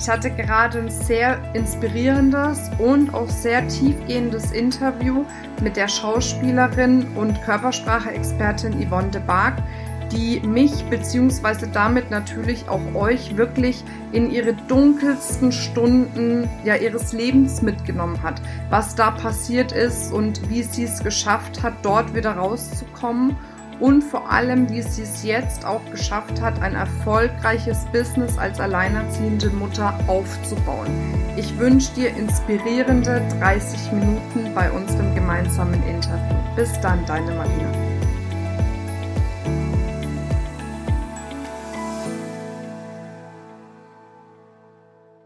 Ich 0.00 0.08
hatte 0.08 0.30
gerade 0.30 0.78
ein 0.78 0.88
sehr 0.88 1.38
inspirierendes 1.52 2.70
und 2.78 3.12
auch 3.12 3.28
sehr 3.28 3.68
tiefgehendes 3.68 4.50
Interview 4.50 5.26
mit 5.60 5.76
der 5.76 5.88
Schauspielerin 5.88 7.06
und 7.16 7.42
Körpersprache-Expertin 7.42 8.82
Yvonne 8.82 9.10
de 9.10 9.20
Barg, 9.20 9.62
die 10.10 10.40
mich 10.40 10.72
bzw. 10.86 11.66
damit 11.70 12.10
natürlich 12.10 12.66
auch 12.70 12.80
euch 12.94 13.36
wirklich 13.36 13.84
in 14.12 14.30
ihre 14.30 14.54
dunkelsten 14.54 15.52
Stunden 15.52 16.48
ja, 16.64 16.76
ihres 16.76 17.12
Lebens 17.12 17.60
mitgenommen 17.60 18.22
hat. 18.22 18.40
Was 18.70 18.94
da 18.94 19.10
passiert 19.10 19.72
ist 19.72 20.14
und 20.14 20.48
wie 20.48 20.62
sie 20.62 20.84
es 20.84 21.04
geschafft 21.04 21.62
hat, 21.62 21.74
dort 21.82 22.14
wieder 22.14 22.32
rauszukommen 22.32 23.36
und 23.80 24.02
vor 24.02 24.30
allem, 24.30 24.68
wie 24.68 24.82
sie 24.82 25.02
es 25.02 25.24
jetzt 25.24 25.64
auch 25.64 25.80
geschafft 25.90 26.40
hat, 26.40 26.60
ein 26.60 26.74
erfolgreiches 26.74 27.86
Business 27.86 28.36
als 28.36 28.60
alleinerziehende 28.60 29.48
Mutter 29.50 29.98
aufzubauen. 30.06 30.88
Ich 31.36 31.58
wünsche 31.58 31.92
dir 31.94 32.14
inspirierende 32.14 33.26
30 33.40 33.92
Minuten 33.92 34.54
bei 34.54 34.70
unserem 34.70 35.14
gemeinsamen 35.14 35.82
Interview. 35.88 36.36
Bis 36.54 36.78
dann, 36.80 37.04
deine 37.06 37.32
Marina. 37.32 37.72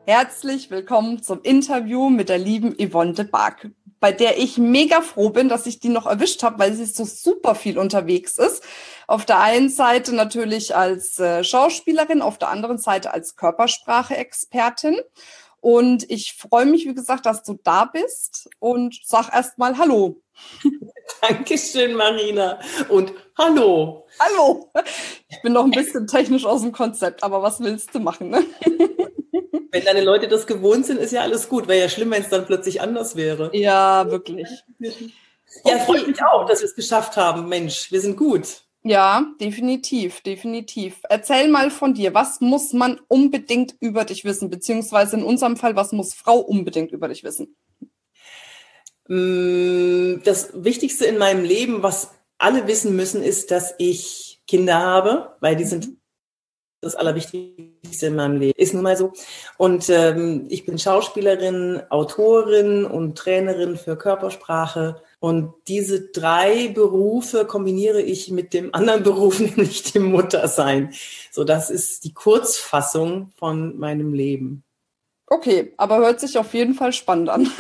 Herzlich 0.06 0.70
willkommen 0.70 1.22
zum 1.22 1.41
Interview 1.42 2.10
mit 2.10 2.28
der 2.28 2.38
lieben 2.38 2.75
Yvonne 2.78 3.14
de 3.14 3.25
Bark 3.25 3.70
bei 4.00 4.12
der 4.12 4.39
ich 4.39 4.59
mega 4.59 5.00
froh 5.00 5.31
bin, 5.31 5.48
dass 5.48 5.67
ich 5.67 5.81
die 5.81 5.89
noch 5.89 6.06
erwischt 6.06 6.42
habe, 6.42 6.59
weil 6.59 6.75
sie 6.75 6.84
so 6.84 7.05
super 7.05 7.55
viel 7.55 7.78
unterwegs 7.78 8.39
ist. 8.39 8.62
Auf 9.06 9.25
der 9.25 9.41
einen 9.41 9.69
Seite 9.69 10.14
natürlich 10.14 10.75
als 10.75 11.19
äh, 11.19 11.45
Schauspielerin, 11.45 12.22
auf 12.22 12.39
der 12.39 12.48
anderen 12.48 12.78
Seite 12.78 13.12
als 13.12 13.37
Körpersprache-Expertin. 13.37 14.97
Und 15.61 16.11
ich 16.11 16.34
freue 16.34 16.67
mich, 16.67 16.87
wie 16.87 16.95
gesagt, 16.95 17.25
dass 17.25 17.42
du 17.42 17.59
da 17.62 17.87
bist 17.87 18.50
und 18.59 19.00
sag 19.05 19.34
erstmal 19.34 19.78
Hallo. 19.78 20.20
Dankeschön, 21.22 21.95
Marina. 21.95 22.59
Und 22.89 23.12
Hallo. 23.39 24.06
Hallo. 24.19 24.70
Ich 25.28 25.41
bin 25.42 25.55
noch 25.55 25.65
ein 25.65 25.70
bisschen 25.70 26.06
technisch 26.06 26.45
aus 26.45 26.61
dem 26.61 26.72
Konzept, 26.72 27.22
aber 27.22 27.42
was 27.42 27.61
willst 27.61 27.95
du 27.95 28.00
machen? 28.00 28.28
Ne? 28.31 28.45
Wenn 29.70 29.84
deine 29.84 30.02
Leute 30.02 30.28
das 30.28 30.47
gewohnt 30.47 30.86
sind, 30.86 30.98
ist 30.98 31.12
ja 31.12 31.22
alles 31.22 31.48
gut. 31.48 31.69
Wäre 31.69 31.80
ja 31.80 31.88
schlimm, 31.88 32.10
wenn 32.10 32.22
es 32.22 32.28
dann 32.28 32.47
plötzlich 32.47 32.80
anders 32.80 33.16
wäre. 33.16 33.50
Ja, 33.55 34.10
wirklich. 34.10 34.48
Ja, 35.64 35.78
freut 35.78 36.06
mich 36.06 36.22
auch, 36.22 36.47
dass 36.47 36.60
wir 36.60 36.66
es 36.66 36.74
geschafft 36.74 37.16
haben. 37.16 37.48
Mensch, 37.48 37.92
wir 37.92 38.00
sind 38.00 38.16
gut. 38.16 38.62
Ja, 38.82 39.27
definitiv, 39.41 40.20
definitiv. 40.20 41.00
Erzähl 41.08 41.48
mal 41.48 41.70
von 41.70 41.94
dir. 41.94 42.12
Was 42.12 42.41
muss 42.41 42.72
man 42.72 43.00
unbedingt 43.08 43.75
über 43.80 44.05
dich 44.05 44.25
wissen? 44.25 44.50
Beziehungsweise 44.50 45.16
in 45.16 45.22
unserem 45.22 45.56
Fall, 45.56 45.75
was 45.75 45.92
muss 45.92 46.12
Frau 46.12 46.38
unbedingt 46.38 46.92
über 46.92 47.08
dich 47.08 47.25
wissen? 47.25 47.56
Mm, 49.08 50.22
das 50.25 50.50
Wichtigste 50.55 51.06
in 51.06 51.19
meinem 51.19 51.44
Leben, 51.44 51.82
was 51.82 52.10
alle 52.36 52.66
wissen 52.66 52.94
müssen, 52.94 53.22
ist, 53.22 53.50
dass 53.50 53.75
ich 53.78 54.42
Kinder 54.47 54.78
habe, 54.78 55.36
weil 55.41 55.56
die 55.56 55.64
sind 55.64 55.88
das 56.84 56.94
Allerwichtigste 56.94 58.06
in 58.06 58.16
meinem 58.16 58.38
Leben. 58.38 58.58
Ist 58.58 58.74
nun 58.74 58.82
mal 58.82 58.96
so. 58.96 59.12
Und 59.56 59.88
ähm, 59.90 60.46
ich 60.48 60.64
bin 60.64 60.78
Schauspielerin, 60.78 61.82
Autorin 61.91 62.84
und 62.84 63.16
Trainerin 63.16 63.76
für 63.76 63.97
Körpersprache. 63.97 65.03
Und 65.20 65.54
diese 65.69 66.09
drei 66.10 66.69
Berufe 66.69 67.47
kombiniere 67.47 68.03
ich 68.03 68.31
mit 68.31 68.53
dem 68.53 68.75
anderen 68.75 69.03
Beruf, 69.03 69.41
nämlich 69.56 69.92
dem 69.92 70.04
Muttersein. 70.04 70.92
So, 71.31 71.44
das 71.44 71.70
ist 71.70 72.04
die 72.04 72.14
Kurzfassung 72.14 73.32
von 73.36 73.78
meinem 73.78 74.12
Leben. 74.12 74.64
Okay, 75.26 75.72
aber 75.78 75.98
hört 75.98 76.20
sich 76.20 76.36
auf 76.36 76.52
jeden 76.52 76.74
Fall 76.74 76.92
spannend 76.92 77.30
an. 77.30 77.50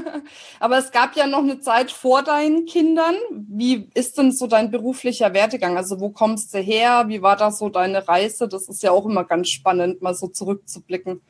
aber 0.60 0.78
es 0.78 0.92
gab 0.92 1.16
ja 1.16 1.26
noch 1.26 1.40
eine 1.40 1.58
Zeit 1.58 1.90
vor 1.90 2.22
deinen 2.22 2.64
Kindern. 2.64 3.16
Wie 3.30 3.90
ist 3.94 4.18
denn 4.18 4.30
so 4.30 4.46
dein 4.46 4.70
beruflicher 4.70 5.34
Werdegang? 5.34 5.76
Also 5.76 6.00
wo 6.00 6.10
kommst 6.10 6.54
du 6.54 6.58
her? 6.58 7.04
Wie 7.08 7.20
war 7.20 7.36
da 7.36 7.50
so 7.50 7.70
deine 7.70 8.06
Reise? 8.06 8.46
Das 8.48 8.68
ist 8.68 8.84
ja 8.84 8.92
auch 8.92 9.04
immer 9.04 9.24
ganz 9.24 9.48
spannend, 9.48 10.00
mal 10.00 10.14
so 10.14 10.28
zurückzublicken. 10.28 11.20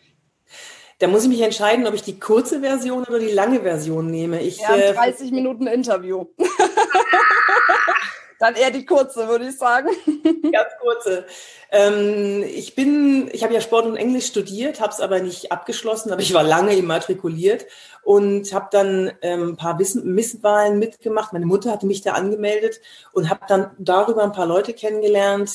Da 0.98 1.06
muss 1.06 1.22
ich 1.22 1.28
mich 1.30 1.40
entscheiden, 1.40 1.86
ob 1.86 1.94
ich 1.94 2.02
die 2.02 2.18
kurze 2.18 2.60
Version 2.60 3.04
oder 3.04 3.20
die 3.20 3.32
lange 3.32 3.60
Version 3.60 4.10
nehme. 4.10 4.42
Ich, 4.42 4.58
ja, 4.58 4.70
ein 4.70 4.94
30 4.94 5.30
äh, 5.30 5.34
Minuten 5.34 5.66
Interview. 5.68 6.26
Dann 8.38 8.54
eher 8.54 8.70
die 8.70 8.86
kurze, 8.86 9.26
würde 9.28 9.48
ich 9.48 9.58
sagen. 9.58 9.88
Ganz 10.52 10.72
kurze. 10.80 11.26
Ähm, 11.70 12.44
ich 12.44 12.74
bin, 12.74 13.28
ich 13.32 13.42
habe 13.42 13.52
ja 13.52 13.60
Sport 13.60 13.86
und 13.86 13.96
Englisch 13.96 14.26
studiert, 14.26 14.80
habe 14.80 14.92
es 14.92 15.00
aber 15.00 15.20
nicht 15.20 15.50
abgeschlossen, 15.50 16.12
aber 16.12 16.22
ich 16.22 16.32
war 16.34 16.44
lange 16.44 16.76
immatrikuliert 16.76 17.66
und 18.02 18.52
habe 18.52 18.68
dann 18.70 19.12
ähm, 19.22 19.50
ein 19.50 19.56
paar 19.56 19.78
Wissen, 19.78 20.14
Misswahlen 20.14 20.78
mitgemacht. 20.78 21.32
Meine 21.32 21.46
Mutter 21.46 21.72
hatte 21.72 21.86
mich 21.86 22.02
da 22.02 22.12
angemeldet 22.12 22.80
und 23.12 23.28
habe 23.28 23.40
dann 23.48 23.72
darüber 23.78 24.22
ein 24.22 24.32
paar 24.32 24.46
Leute 24.46 24.72
kennengelernt, 24.72 25.50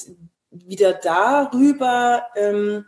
wieder 0.52 0.94
darüber 0.94 2.24
ähm, 2.36 2.86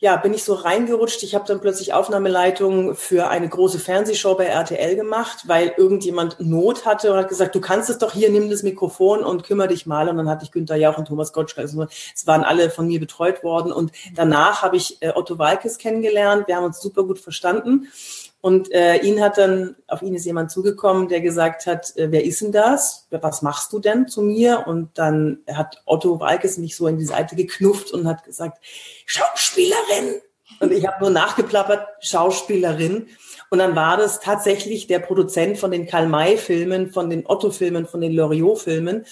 ja, 0.00 0.16
bin 0.16 0.32
ich 0.32 0.44
so 0.44 0.54
reingerutscht. 0.54 1.24
Ich 1.24 1.34
habe 1.34 1.44
dann 1.46 1.60
plötzlich 1.60 1.92
Aufnahmeleitung 1.92 2.94
für 2.94 3.28
eine 3.28 3.48
große 3.48 3.80
Fernsehshow 3.80 4.36
bei 4.36 4.44
RTL 4.44 4.94
gemacht, 4.94 5.44
weil 5.46 5.74
irgendjemand 5.76 6.38
Not 6.38 6.86
hatte 6.86 7.12
und 7.12 7.18
hat 7.18 7.28
gesagt, 7.28 7.56
du 7.56 7.60
kannst 7.60 7.90
es 7.90 7.98
doch 7.98 8.12
hier, 8.12 8.30
nimm 8.30 8.48
das 8.48 8.62
Mikrofon 8.62 9.24
und 9.24 9.42
kümmere 9.42 9.68
dich 9.68 9.86
mal. 9.86 10.08
Und 10.08 10.16
dann 10.16 10.28
hatte 10.28 10.44
ich 10.44 10.52
Günther 10.52 10.76
Jauch 10.76 10.98
und 10.98 11.08
Thomas 11.08 11.32
Gottschalk. 11.32 11.66
Also 11.66 11.86
es 12.14 12.26
waren 12.28 12.44
alle 12.44 12.70
von 12.70 12.86
mir 12.86 13.00
betreut 13.00 13.42
worden. 13.42 13.72
Und 13.72 13.90
danach 14.14 14.62
habe 14.62 14.76
ich 14.76 15.02
äh, 15.02 15.10
Otto 15.14 15.36
Walkes 15.36 15.78
kennengelernt. 15.78 16.46
Wir 16.46 16.54
haben 16.54 16.64
uns 16.64 16.80
super 16.80 17.02
gut 17.02 17.18
verstanden. 17.18 17.88
Und 18.40 18.70
äh, 18.72 18.98
ihn 18.98 19.20
hat 19.20 19.36
dann, 19.36 19.74
auf 19.88 20.00
ihn 20.00 20.14
ist 20.14 20.24
jemand 20.24 20.52
zugekommen, 20.52 21.08
der 21.08 21.20
gesagt 21.20 21.66
hat, 21.66 21.96
äh, 21.96 22.12
wer 22.12 22.24
ist 22.24 22.40
denn 22.40 22.52
das? 22.52 23.08
Was 23.10 23.42
machst 23.42 23.72
du 23.72 23.80
denn 23.80 24.06
zu 24.06 24.22
mir? 24.22 24.64
Und 24.66 24.96
dann 24.96 25.40
hat 25.52 25.82
Otto 25.86 26.20
Walkes 26.20 26.56
mich 26.56 26.76
so 26.76 26.86
in 26.86 26.98
die 26.98 27.04
Seite 27.04 27.34
geknufft 27.34 27.92
und 27.92 28.06
hat 28.06 28.24
gesagt, 28.24 28.58
Schauspielerin. 29.06 30.20
Und 30.60 30.72
ich 30.72 30.86
habe 30.86 31.00
nur 31.00 31.10
nachgeplappert, 31.10 31.86
Schauspielerin. 32.00 33.08
Und 33.50 33.58
dann 33.58 33.74
war 33.74 33.96
das 33.96 34.20
tatsächlich 34.20 34.86
der 34.86 35.00
Produzent 35.00 35.58
von 35.58 35.70
den 35.70 35.86
Karl-May-Filmen, 35.86 36.90
von 36.90 37.10
den 37.10 37.26
Otto-Filmen, 37.26 37.86
von 37.86 38.00
den 38.00 38.12
Loriot-Filmen. 38.12 39.04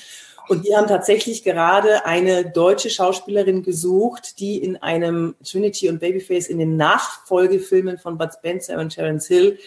Und 0.49 0.67
die 0.67 0.77
haben 0.77 0.87
tatsächlich 0.87 1.43
gerade 1.43 2.07
eine 2.07 2.45
deutsche 2.51 2.91
Schauspielerin 2.91 3.63
gesucht, 3.63 4.39
die 4.39 4.59
in 4.59 4.77
einem 4.77 5.35
Trinity 5.45 5.89
und 5.89 5.99
Babyface 5.99 6.49
in 6.49 6.59
den 6.59 6.77
Nachfolgefilmen 6.77 7.99
von 7.99 8.17
Bud 8.19 8.31
Spencer 8.33 8.79
und 8.79 8.91
Terence 8.91 9.27
Hill 9.27 9.59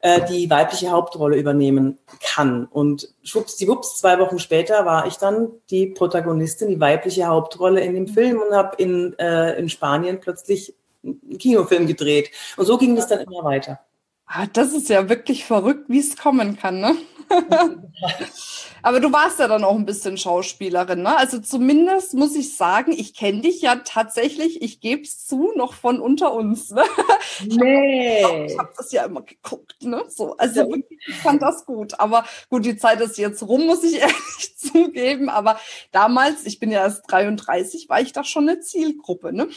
äh, 0.00 0.26
die 0.28 0.50
weibliche 0.50 0.90
Hauptrolle 0.90 1.36
übernehmen 1.36 1.98
kann. 2.20 2.66
Und 2.66 3.14
schwuppsdiwupps, 3.22 3.98
zwei 3.98 4.18
Wochen 4.18 4.38
später 4.38 4.84
war 4.84 5.06
ich 5.06 5.14
dann 5.14 5.48
die 5.70 5.86
Protagonistin, 5.86 6.68
die 6.68 6.80
weibliche 6.80 7.26
Hauptrolle 7.26 7.80
in 7.82 7.94
dem 7.94 8.08
Film 8.08 8.40
und 8.40 8.54
habe 8.54 8.74
in, 8.82 9.16
äh, 9.18 9.56
in 9.58 9.68
Spanien 9.68 10.18
plötzlich 10.18 10.74
einen 11.04 11.38
Kinofilm 11.38 11.86
gedreht. 11.86 12.30
Und 12.56 12.66
so 12.66 12.78
ging 12.78 12.96
es 12.96 13.06
dann 13.06 13.20
immer 13.20 13.44
weiter. 13.44 13.80
Ah, 14.26 14.46
das 14.52 14.72
ist 14.72 14.88
ja 14.88 15.08
wirklich 15.08 15.44
verrückt, 15.44 15.84
wie 15.88 16.00
es 16.00 16.16
kommen 16.16 16.56
kann, 16.56 16.80
ne? 16.80 16.96
Aber 18.82 18.98
du 18.98 19.12
warst 19.12 19.38
ja 19.38 19.46
dann 19.46 19.64
auch 19.64 19.76
ein 19.76 19.86
bisschen 19.86 20.16
Schauspielerin, 20.16 21.02
ne? 21.02 21.16
Also 21.16 21.38
zumindest 21.38 22.14
muss 22.14 22.34
ich 22.34 22.56
sagen, 22.56 22.92
ich 22.92 23.14
kenne 23.14 23.42
dich 23.42 23.62
ja 23.62 23.76
tatsächlich, 23.76 24.60
ich 24.60 24.80
gebe 24.80 25.02
es 25.02 25.24
zu, 25.24 25.52
noch 25.56 25.74
von 25.74 26.00
unter 26.00 26.32
uns. 26.34 26.70
Ne? 26.70 26.82
Nee. 27.46 28.18
Ich 28.18 28.58
habe 28.58 28.68
hab 28.68 28.76
das 28.76 28.92
ja 28.92 29.04
immer 29.04 29.22
geguckt, 29.22 29.82
ne? 29.82 30.04
So, 30.08 30.36
also 30.36 30.68
wirklich, 30.68 31.00
ich 31.08 31.16
fand 31.16 31.42
das 31.42 31.64
gut. 31.64 31.98
Aber 31.98 32.24
gut, 32.50 32.64
die 32.64 32.76
Zeit 32.76 33.00
ist 33.00 33.18
jetzt 33.18 33.42
rum, 33.42 33.66
muss 33.66 33.82
ich 33.82 33.94
ehrlich 34.00 34.56
zugeben. 34.56 35.28
Aber 35.28 35.58
damals, 35.92 36.44
ich 36.44 36.60
bin 36.60 36.70
ja 36.70 36.82
erst 36.82 37.10
33, 37.10 37.88
war 37.88 38.00
ich 38.00 38.12
da 38.12 38.22
schon 38.22 38.48
eine 38.48 38.60
Zielgruppe, 38.60 39.32
ne? 39.32 39.48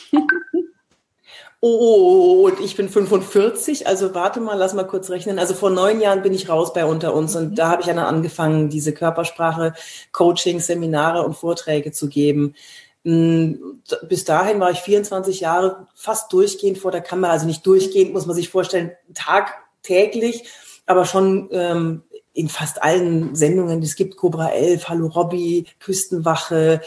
Oh, 1.67 1.79
oh, 1.79 2.43
oh, 2.43 2.45
und 2.45 2.59
ich 2.59 2.77
bin 2.77 2.89
45, 2.89 3.87
also 3.87 4.13
warte 4.13 4.39
mal, 4.39 4.55
lass 4.55 4.75
mal 4.75 4.83
kurz 4.83 5.09
rechnen. 5.09 5.39
Also 5.39 5.55
vor 5.55 5.71
neun 5.71 5.99
Jahren 5.99 6.21
bin 6.21 6.31
ich 6.31 6.47
raus 6.47 6.73
bei 6.73 6.85
unter 6.85 7.15
uns 7.15 7.35
und 7.35 7.49
mhm. 7.49 7.55
da 7.55 7.69
habe 7.69 7.81
ich 7.81 7.87
dann 7.87 7.97
angefangen, 7.97 8.69
diese 8.69 8.93
Körpersprache, 8.93 9.73
Coaching, 10.11 10.59
Seminare 10.59 11.23
und 11.23 11.33
Vorträge 11.33 11.91
zu 11.91 12.07
geben. 12.07 12.53
Hm, 13.03 13.81
bis 14.07 14.25
dahin 14.25 14.59
war 14.59 14.69
ich 14.69 14.77
24 14.77 15.39
Jahre 15.39 15.87
fast 15.95 16.31
durchgehend 16.31 16.77
vor 16.77 16.91
der 16.91 17.01
Kamera, 17.01 17.31
also 17.31 17.47
nicht 17.47 17.65
durchgehend, 17.65 18.13
muss 18.13 18.27
man 18.27 18.35
sich 18.35 18.49
vorstellen, 18.49 18.91
tagtäglich, 19.15 20.43
aber 20.85 21.05
schon 21.05 21.49
ähm, 21.51 22.03
in 22.35 22.49
fast 22.49 22.83
allen 22.83 23.33
Sendungen, 23.33 23.79
die 23.79 23.87
es 23.87 23.95
gibt, 23.95 24.17
Cobra 24.17 24.49
11, 24.49 24.89
Hallo 24.89 25.07
Robby, 25.07 25.65
Küstenwache, 25.79 26.81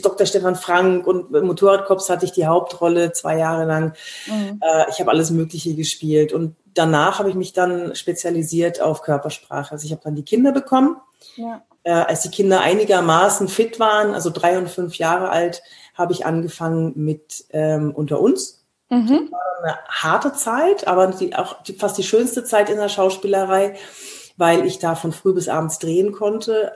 Dr. 0.00 0.26
Stefan 0.26 0.54
Frank 0.54 1.06
und 1.08 1.32
Motorradkops 1.32 2.08
hatte 2.08 2.24
ich 2.24 2.32
die 2.32 2.46
Hauptrolle 2.46 3.12
zwei 3.12 3.36
Jahre 3.36 3.64
lang. 3.64 3.94
Mhm. 4.26 4.60
Äh, 4.62 4.84
ich 4.90 5.00
habe 5.00 5.10
alles 5.10 5.32
Mögliche 5.32 5.74
gespielt 5.74 6.32
und 6.32 6.54
danach 6.72 7.18
habe 7.18 7.30
ich 7.30 7.34
mich 7.34 7.52
dann 7.52 7.96
spezialisiert 7.96 8.80
auf 8.80 9.02
Körpersprache. 9.02 9.72
Also 9.72 9.86
ich 9.86 9.92
habe 9.92 10.02
dann 10.04 10.14
die 10.14 10.24
Kinder 10.24 10.52
bekommen. 10.52 10.98
Ja. 11.34 11.62
Äh, 11.82 11.90
als 11.90 12.20
die 12.20 12.30
Kinder 12.30 12.60
einigermaßen 12.60 13.48
fit 13.48 13.80
waren, 13.80 14.14
also 14.14 14.30
drei 14.30 14.56
und 14.56 14.70
fünf 14.70 14.96
Jahre 14.96 15.30
alt, 15.30 15.62
habe 15.94 16.12
ich 16.12 16.26
angefangen 16.26 16.92
mit 16.94 17.44
ähm, 17.50 17.92
unter 17.92 18.20
uns. 18.20 18.64
Mhm. 18.88 19.28
Das 19.30 19.32
war 19.32 19.64
eine 19.64 19.78
harte 19.88 20.32
Zeit, 20.32 20.86
aber 20.86 21.08
die, 21.08 21.34
auch 21.34 21.60
die, 21.64 21.72
fast 21.72 21.98
die 21.98 22.04
schönste 22.04 22.44
Zeit 22.44 22.70
in 22.70 22.76
der 22.76 22.88
Schauspielerei 22.88 23.74
weil 24.36 24.66
ich 24.66 24.78
da 24.78 24.94
von 24.94 25.12
früh 25.12 25.32
bis 25.32 25.48
abends 25.48 25.78
drehen 25.78 26.12
konnte, 26.12 26.72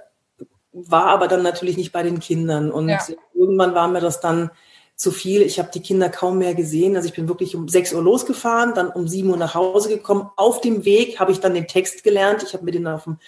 war 0.72 1.06
aber 1.06 1.28
dann 1.28 1.43
natürlich 1.43 1.76
nicht 1.76 1.93
bei 1.93 2.02
den 2.02 2.20
Kindern. 2.20 2.70
Und 2.70 2.88
ja. 2.88 3.00
irgendwann 3.34 3.75
war 3.75 3.88
mir 3.88 4.00
das 4.00 4.20
dann 4.20 4.50
zu 4.94 5.10
viel. 5.12 5.43
Ich 5.43 5.58
habe 5.58 5.70
die 5.72 5.81
Kinder 5.81 6.08
kaum 6.08 6.38
mehr 6.38 6.55
gesehen. 6.55 6.96
Also 6.96 7.08
ich 7.08 7.14
bin 7.14 7.28
wirklich 7.28 7.55
um 7.55 7.69
6 7.69 7.94
Uhr 7.94 8.02
losgefahren, 8.02 8.75
dann 8.75 8.88
um 8.88 9.06
7 9.06 9.31
Uhr 9.31 9.37
nach 9.37 9.55
Hause 9.55 9.88
gekommen. 9.88 10.31
Auf 10.37 10.60
dem 10.60 10.84
Weg 10.84 11.20
habe 11.20 11.32
ich 11.32 11.40
dann 11.40 11.55
den 11.55 11.69
Text 11.69 12.02
gelernt. 12.02 12.43
Ich 12.43 12.52
habe 12.52 12.64
mit 12.64 12.75
denen 12.75 12.88
auf 12.88 13.05
dem, 13.05 13.19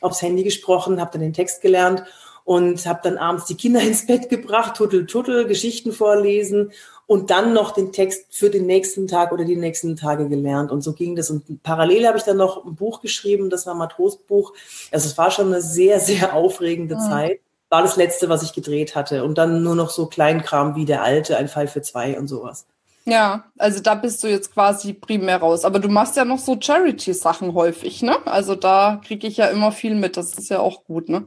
aufs 0.00 0.22
Handy 0.22 0.42
gesprochen, 0.42 1.00
habe 1.00 1.12
dann 1.12 1.20
den 1.20 1.34
Text 1.34 1.60
gelernt 1.60 2.04
und 2.44 2.84
habe 2.86 3.00
dann 3.02 3.18
abends 3.18 3.44
die 3.44 3.54
Kinder 3.54 3.80
ins 3.82 4.06
Bett 4.06 4.28
gebracht, 4.28 4.76
tuttel, 4.76 5.06
tuttel, 5.06 5.46
Geschichten 5.46 5.92
vorlesen 5.92 6.72
und 7.10 7.30
dann 7.30 7.52
noch 7.54 7.72
den 7.72 7.90
Text 7.90 8.26
für 8.30 8.50
den 8.50 8.66
nächsten 8.66 9.08
Tag 9.08 9.32
oder 9.32 9.44
die 9.44 9.56
nächsten 9.56 9.96
Tage 9.96 10.28
gelernt. 10.28 10.70
Und 10.70 10.82
so 10.82 10.92
ging 10.92 11.16
das. 11.16 11.28
Und 11.28 11.60
parallel 11.64 12.06
habe 12.06 12.18
ich 12.18 12.22
dann 12.22 12.36
noch 12.36 12.64
ein 12.64 12.76
Buch 12.76 13.00
geschrieben, 13.00 13.50
das 13.50 13.66
war 13.66 13.74
Matrosbuch. 13.74 14.52
Also 14.92 15.08
es 15.08 15.18
war 15.18 15.32
schon 15.32 15.48
eine 15.48 15.60
sehr, 15.60 15.98
sehr 15.98 16.34
aufregende 16.34 16.94
mhm. 16.94 17.00
Zeit. 17.00 17.40
War 17.68 17.82
das 17.82 17.96
letzte, 17.96 18.28
was 18.28 18.44
ich 18.44 18.52
gedreht 18.52 18.94
hatte. 18.94 19.24
Und 19.24 19.38
dann 19.38 19.64
nur 19.64 19.74
noch 19.74 19.90
so 19.90 20.06
Kleinkram 20.06 20.76
wie 20.76 20.84
der 20.84 21.02
alte, 21.02 21.36
ein 21.36 21.48
Fall 21.48 21.66
für 21.66 21.82
zwei 21.82 22.16
und 22.16 22.28
sowas. 22.28 22.64
Ja, 23.06 23.42
also 23.58 23.80
da 23.80 23.96
bist 23.96 24.22
du 24.22 24.28
jetzt 24.28 24.54
quasi 24.54 24.92
primär 24.92 25.38
raus. 25.38 25.64
Aber 25.64 25.80
du 25.80 25.88
machst 25.88 26.16
ja 26.16 26.24
noch 26.24 26.38
so 26.38 26.58
Charity-Sachen 26.60 27.54
häufig, 27.54 28.02
ne? 28.02 28.24
Also 28.24 28.54
da 28.54 29.00
kriege 29.04 29.26
ich 29.26 29.36
ja 29.36 29.46
immer 29.46 29.72
viel 29.72 29.96
mit. 29.96 30.16
Das 30.16 30.34
ist 30.34 30.48
ja 30.48 30.60
auch 30.60 30.84
gut, 30.84 31.08
ne? 31.08 31.24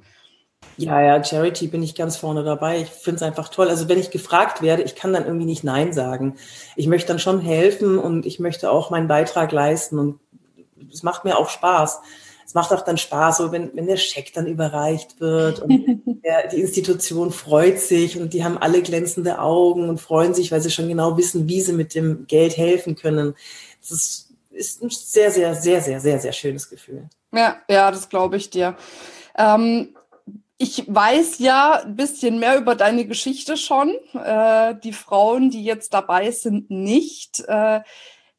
Ja, 0.77 1.01
ja, 1.01 1.23
Charity 1.23 1.67
bin 1.67 1.83
ich 1.83 1.95
ganz 1.95 2.17
vorne 2.17 2.43
dabei. 2.43 2.81
Ich 2.81 2.89
finde 2.89 3.17
es 3.17 3.21
einfach 3.23 3.49
toll. 3.49 3.69
Also 3.69 3.89
wenn 3.89 3.99
ich 3.99 4.11
gefragt 4.11 4.61
werde, 4.61 4.83
ich 4.83 4.95
kann 4.95 5.13
dann 5.13 5.25
irgendwie 5.25 5.45
nicht 5.45 5.63
Nein 5.63 5.93
sagen. 5.93 6.35
Ich 6.75 6.87
möchte 6.87 7.09
dann 7.09 7.19
schon 7.19 7.39
helfen 7.39 7.99
und 7.99 8.25
ich 8.25 8.39
möchte 8.39 8.71
auch 8.71 8.89
meinen 8.89 9.07
Beitrag 9.07 9.51
leisten 9.51 9.99
und 9.99 10.19
es 10.91 11.03
macht 11.03 11.25
mir 11.25 11.37
auch 11.37 11.49
Spaß. 11.49 12.01
Es 12.45 12.53
macht 12.53 12.73
auch 12.73 12.81
dann 12.81 12.97
Spaß, 12.97 13.37
so 13.37 13.51
wenn, 13.51 13.75
wenn 13.75 13.87
der 13.87 13.97
Scheck 13.97 14.33
dann 14.33 14.47
überreicht 14.47 15.19
wird 15.19 15.59
und 15.59 15.69
der, 16.23 16.47
die 16.49 16.61
Institution 16.61 17.31
freut 17.31 17.79
sich 17.79 18.19
und 18.19 18.33
die 18.33 18.43
haben 18.43 18.57
alle 18.57 18.81
glänzende 18.81 19.39
Augen 19.39 19.89
und 19.89 20.01
freuen 20.01 20.33
sich, 20.33 20.51
weil 20.51 20.61
sie 20.61 20.71
schon 20.71 20.87
genau 20.87 21.17
wissen, 21.17 21.47
wie 21.47 21.61
sie 21.61 21.73
mit 21.73 21.95
dem 21.95 22.27
Geld 22.27 22.57
helfen 22.57 22.95
können. 22.95 23.35
Das 23.81 23.91
ist, 23.91 24.29
ist 24.51 24.83
ein 24.83 24.89
sehr, 24.89 25.31
sehr, 25.31 25.55
sehr, 25.55 25.81
sehr, 25.81 25.99
sehr, 25.99 26.19
sehr 26.19 26.33
schönes 26.33 26.69
Gefühl. 26.69 27.09
Ja, 27.31 27.57
ja, 27.69 27.89
das 27.89 28.09
glaube 28.09 28.37
ich 28.37 28.49
dir. 28.49 28.75
Ähm, 29.37 29.95
ich 30.57 30.85
weiß 30.87 31.39
ja 31.39 31.81
ein 31.83 31.95
bisschen 31.95 32.39
mehr 32.39 32.57
über 32.57 32.75
deine 32.75 33.05
Geschichte 33.05 33.57
schon. 33.57 33.95
Äh, 34.13 34.75
die 34.83 34.93
Frauen, 34.93 35.49
die 35.49 35.63
jetzt 35.63 35.93
dabei 35.93 36.31
sind, 36.31 36.69
nicht. 36.69 37.41
Äh, 37.47 37.81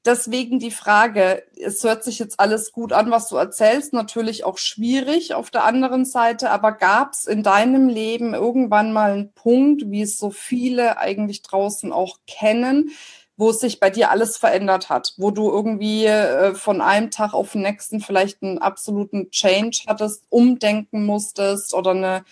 deswegen 0.05 0.59
die 0.59 0.71
Frage, 0.71 1.45
es 1.57 1.83
hört 1.83 2.05
sich 2.05 2.19
jetzt 2.19 2.39
alles 2.39 2.73
gut 2.73 2.93
an, 2.93 3.11
was 3.11 3.29
du 3.29 3.37
erzählst, 3.37 3.93
natürlich 3.93 4.45
auch 4.45 4.59
schwierig 4.59 5.35
auf 5.35 5.51
der 5.51 5.65
anderen 5.65 6.05
Seite, 6.05 6.51
aber 6.51 6.73
gab 6.73 7.13
es 7.13 7.27
in 7.27 7.43
deinem 7.43 7.89
Leben 7.89 8.35
irgendwann 8.35 8.93
mal 8.93 9.13
einen 9.13 9.33
Punkt, 9.33 9.91
wie 9.91 10.03
es 10.03 10.19
so 10.19 10.31
viele 10.31 10.99
eigentlich 10.99 11.43
draußen 11.43 11.93
auch 11.93 12.19
kennen, 12.27 12.91
wo 13.37 13.51
es 13.51 13.61
sich 13.61 13.81
bei 13.81 13.91
dir 13.91 14.11
alles 14.11 14.37
verändert 14.37 14.89
hat, 14.89 15.15
wo 15.17 15.31
du 15.31 15.51
irgendwie 15.51 16.07
äh, 16.07 16.55
von 16.55 16.81
einem 16.81 17.11
Tag 17.11 17.35
auf 17.35 17.53
den 17.53 17.63
nächsten 17.63 18.01
vielleicht 18.01 18.43
einen 18.43 18.59
absoluten 18.59 19.31
Change 19.31 19.83
hattest, 19.87 20.23
umdenken 20.29 21.05
musstest 21.05 21.75
oder 21.75 21.91
eine, 21.91 22.25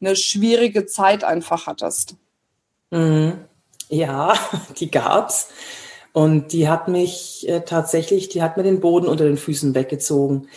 eine 0.00 0.16
schwierige 0.16 0.86
Zeit 0.86 1.24
einfach 1.24 1.66
hattest? 1.66 2.16
Mhm. 2.90 3.44
Ja, 3.88 4.34
die 4.78 4.90
gab's. 4.90 5.48
Und 6.12 6.52
die 6.52 6.66
hat 6.66 6.88
mich 6.88 7.46
äh, 7.46 7.60
tatsächlich, 7.60 8.30
die 8.30 8.42
hat 8.42 8.56
mir 8.56 8.62
den 8.62 8.80
Boden 8.80 9.06
unter 9.06 9.24
den 9.24 9.36
Füßen 9.36 9.74
weggezogen. 9.74 10.48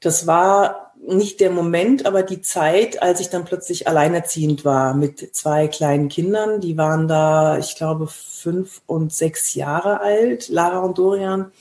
Das 0.00 0.26
war 0.26 0.87
nicht 1.06 1.40
der 1.40 1.50
Moment, 1.50 2.06
aber 2.06 2.22
die 2.22 2.40
Zeit, 2.40 3.02
als 3.02 3.20
ich 3.20 3.30
dann 3.30 3.44
plötzlich 3.44 3.88
alleinerziehend 3.88 4.64
war 4.64 4.94
mit 4.94 5.34
zwei 5.34 5.68
kleinen 5.68 6.08
Kindern. 6.08 6.60
Die 6.60 6.76
waren 6.76 7.08
da, 7.08 7.58
ich 7.58 7.76
glaube, 7.76 8.06
fünf 8.08 8.82
und 8.86 9.12
sechs 9.12 9.54
Jahre 9.54 10.00
alt, 10.00 10.48
Lara 10.48 10.80
und 10.80 10.98
Dorian. 10.98 11.52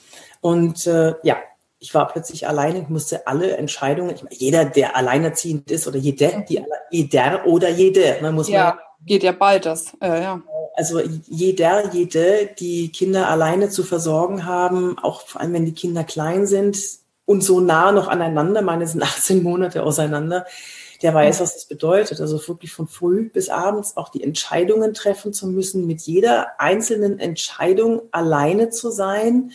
Und 0.42 0.86
äh, 0.88 1.16
ja, 1.24 1.38
ich 1.80 1.94
war 1.94 2.08
plötzlich 2.08 2.48
alleine, 2.48 2.82
ich 2.82 2.90
musste 2.90 3.28
alle 3.28 3.56
Entscheidungen, 3.58 4.16
ich 4.16 4.24
meine, 4.24 4.36
jeder, 4.36 4.66
der 4.66 4.96
alleinerziehend 4.96 5.70
ist 5.70 5.88
oder 5.88 5.98
jeder, 5.98 6.42
die, 6.42 6.64
jeder 6.90 7.46
oder 7.46 7.70
jede, 7.70 8.18
man 8.22 8.34
muss 8.34 8.50
ja, 8.50 8.80
geht 9.06 9.24
ja 9.24 9.32
beides, 9.32 9.94
äh, 10.02 10.24
ja. 10.24 10.42
Also 10.76 11.00
jeder, 11.28 11.92
jede, 11.92 12.50
die 12.60 12.92
Kinder 12.92 13.30
alleine 13.30 13.70
zu 13.70 13.84
versorgen 13.84 14.46
haben, 14.46 14.98
auch 15.00 15.22
vor 15.22 15.42
allem 15.42 15.54
wenn 15.54 15.66
die 15.66 15.74
Kinder 15.74 16.04
klein 16.04 16.46
sind, 16.46 16.78
und 17.28 17.44
so 17.44 17.60
nah 17.60 17.92
noch 17.92 18.08
aneinander, 18.08 18.64
meine 18.64 18.88
sind 18.88 19.04
18 19.04 19.44
Monate 19.44 19.84
auseinander, 19.84 20.48
der 21.04 21.14
weiß, 21.14 21.42
was 21.42 21.54
das 21.54 21.66
bedeutet. 21.66 22.20
Also 22.22 22.40
wirklich 22.48 22.72
von 22.72 22.88
früh 22.88 23.30
bis 23.30 23.50
abends 23.50 23.98
auch 23.98 24.10
die 24.10 24.24
Entscheidungen 24.24 24.96
treffen 24.96 25.32
zu 25.34 25.46
müssen, 25.48 25.86
mit 25.86 26.02
jeder 26.02 26.60
einzelnen 26.60 27.20
Entscheidung 27.20 28.02
alleine 28.12 28.70
zu 28.72 28.90
sein, 28.90 29.52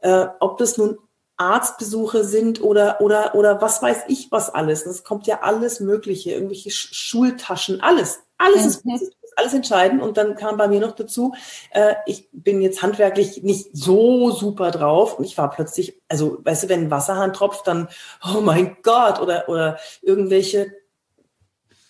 äh, 0.00 0.26
ob 0.40 0.58
das 0.58 0.78
nun 0.78 0.98
Arztbesuche 1.36 2.24
sind 2.24 2.62
oder, 2.62 3.00
oder, 3.00 3.34
oder 3.34 3.62
was 3.62 3.80
weiß 3.80 4.04
ich 4.08 4.32
was 4.32 4.52
alles. 4.52 4.84
Das 4.84 5.04
kommt 5.04 5.26
ja 5.26 5.40
alles 5.42 5.80
Mögliche, 5.80 6.32
irgendwelche 6.32 6.70
Schultaschen, 6.70 7.80
alles. 7.80 8.20
Alles 8.36 8.84
mhm. 8.84 8.98
Alles 9.36 9.54
entscheiden. 9.54 10.00
Und 10.00 10.16
dann 10.16 10.34
kam 10.34 10.56
bei 10.56 10.68
mir 10.68 10.80
noch 10.80 10.92
dazu, 10.92 11.34
äh, 11.70 11.94
ich 12.06 12.28
bin 12.32 12.60
jetzt 12.60 12.82
handwerklich 12.82 13.42
nicht 13.42 13.68
so 13.72 14.30
super 14.30 14.70
drauf 14.70 15.18
und 15.18 15.24
ich 15.24 15.36
war 15.38 15.50
plötzlich, 15.50 16.00
also 16.08 16.38
weißt 16.42 16.64
du, 16.64 16.68
wenn 16.68 16.84
ein 16.84 16.90
Wasserhahn 16.90 17.32
tropft, 17.32 17.66
dann, 17.66 17.88
oh 18.34 18.40
mein 18.40 18.76
Gott, 18.82 19.20
oder, 19.20 19.48
oder 19.48 19.78
irgendwelche, 20.02 20.72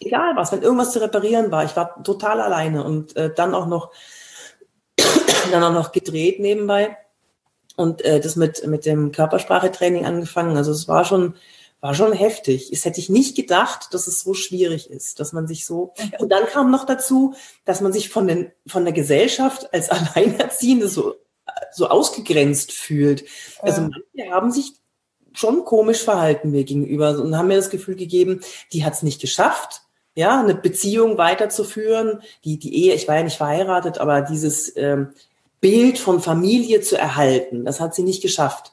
egal 0.00 0.36
was, 0.36 0.52
wenn 0.52 0.62
irgendwas 0.62 0.92
zu 0.92 1.00
reparieren 1.00 1.50
war, 1.50 1.64
ich 1.64 1.76
war 1.76 2.02
total 2.02 2.40
alleine 2.40 2.84
und 2.84 3.16
äh, 3.16 3.32
dann 3.34 3.54
auch 3.54 3.66
noch, 3.66 3.90
dann 5.52 5.62
auch 5.62 5.72
noch 5.72 5.92
gedreht 5.92 6.40
nebenbei 6.40 6.96
und 7.76 8.02
äh, 8.04 8.20
das 8.20 8.36
mit, 8.36 8.66
mit 8.66 8.84
dem 8.86 9.12
Körpersprachetraining 9.12 10.04
angefangen. 10.04 10.56
Also 10.56 10.72
es 10.72 10.88
war 10.88 11.04
schon, 11.04 11.34
war 11.80 11.94
schon 11.94 12.12
heftig. 12.12 12.70
Es 12.72 12.84
hätte 12.84 13.00
ich 13.00 13.08
nicht 13.08 13.36
gedacht, 13.36 13.94
dass 13.94 14.06
es 14.06 14.20
so 14.20 14.34
schwierig 14.34 14.90
ist, 14.90 15.20
dass 15.20 15.32
man 15.32 15.46
sich 15.46 15.64
so. 15.64 15.94
Und 16.18 16.30
dann 16.30 16.46
kam 16.46 16.70
noch 16.70 16.84
dazu, 16.84 17.34
dass 17.64 17.80
man 17.80 17.92
sich 17.92 18.10
von, 18.10 18.26
den, 18.26 18.52
von 18.66 18.84
der 18.84 18.92
Gesellschaft 18.92 19.72
als 19.72 19.90
Alleinerziehende 19.90 20.88
so, 20.88 21.14
so 21.72 21.88
ausgegrenzt 21.88 22.72
fühlt. 22.72 23.24
Also 23.60 23.82
manche 23.82 24.30
haben 24.30 24.50
sich 24.50 24.74
schon 25.32 25.64
komisch 25.64 26.02
verhalten 26.02 26.50
mir 26.50 26.64
gegenüber 26.64 27.18
und 27.18 27.36
haben 27.36 27.48
mir 27.48 27.56
das 27.56 27.70
Gefühl 27.70 27.94
gegeben, 27.94 28.40
die 28.72 28.84
hat 28.84 28.94
es 28.94 29.02
nicht 29.02 29.20
geschafft, 29.20 29.82
ja, 30.16 30.40
eine 30.40 30.54
Beziehung 30.54 31.18
weiterzuführen. 31.18 32.20
Die, 32.44 32.58
die 32.58 32.74
Ehe, 32.74 32.94
ich 32.94 33.06
war 33.06 33.16
ja 33.16 33.22
nicht 33.22 33.36
verheiratet, 33.36 33.98
aber 33.98 34.22
dieses 34.22 34.76
ähm, 34.76 35.10
Bild 35.60 35.98
von 35.98 36.20
Familie 36.20 36.80
zu 36.80 36.98
erhalten, 36.98 37.64
das 37.64 37.80
hat 37.80 37.94
sie 37.94 38.02
nicht 38.02 38.20
geschafft. 38.20 38.72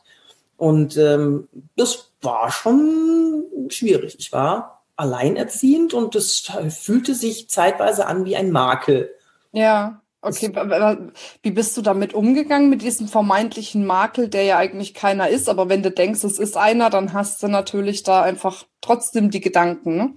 Und 0.58 0.98
ähm, 0.98 1.48
das 1.76 2.07
war 2.22 2.52
schon 2.52 3.46
schwierig. 3.70 4.16
Ich 4.20 4.32
war 4.32 4.86
alleinerziehend 4.96 5.94
und 5.94 6.16
das 6.16 6.52
fühlte 6.70 7.14
sich 7.14 7.50
zeitweise 7.50 8.08
an 8.08 8.26
wie 8.26 8.36
ein 8.36 8.52
Makel. 8.52 9.14
Ja, 9.52 10.02
okay. 10.22 10.52
Wie 11.44 11.52
bist 11.52 11.78
du 11.78 11.82
damit 11.82 12.14
umgegangen, 12.14 12.70
mit 12.70 12.82
diesem 12.82 13.08
vermeintlichen 13.08 13.86
Makel, 13.86 14.28
der 14.28 14.44
ja 14.44 14.58
eigentlich 14.58 14.94
keiner 14.94 15.30
ist? 15.30 15.50
Aber 15.50 15.70
wenn 15.70 15.84
du 15.84 15.92
denkst, 15.92 16.24
es 16.24 16.40
ist 16.40 16.58
einer, 16.58 16.90
dann 16.90 17.14
hast 17.14 17.42
du 17.44 17.48
natürlich 17.48 18.04
da 18.04 18.24
einfach 18.24 18.66
trotzdem 18.82 19.30
die 19.30 19.42
Gedanken. 19.42 19.98
Ne? 19.98 20.16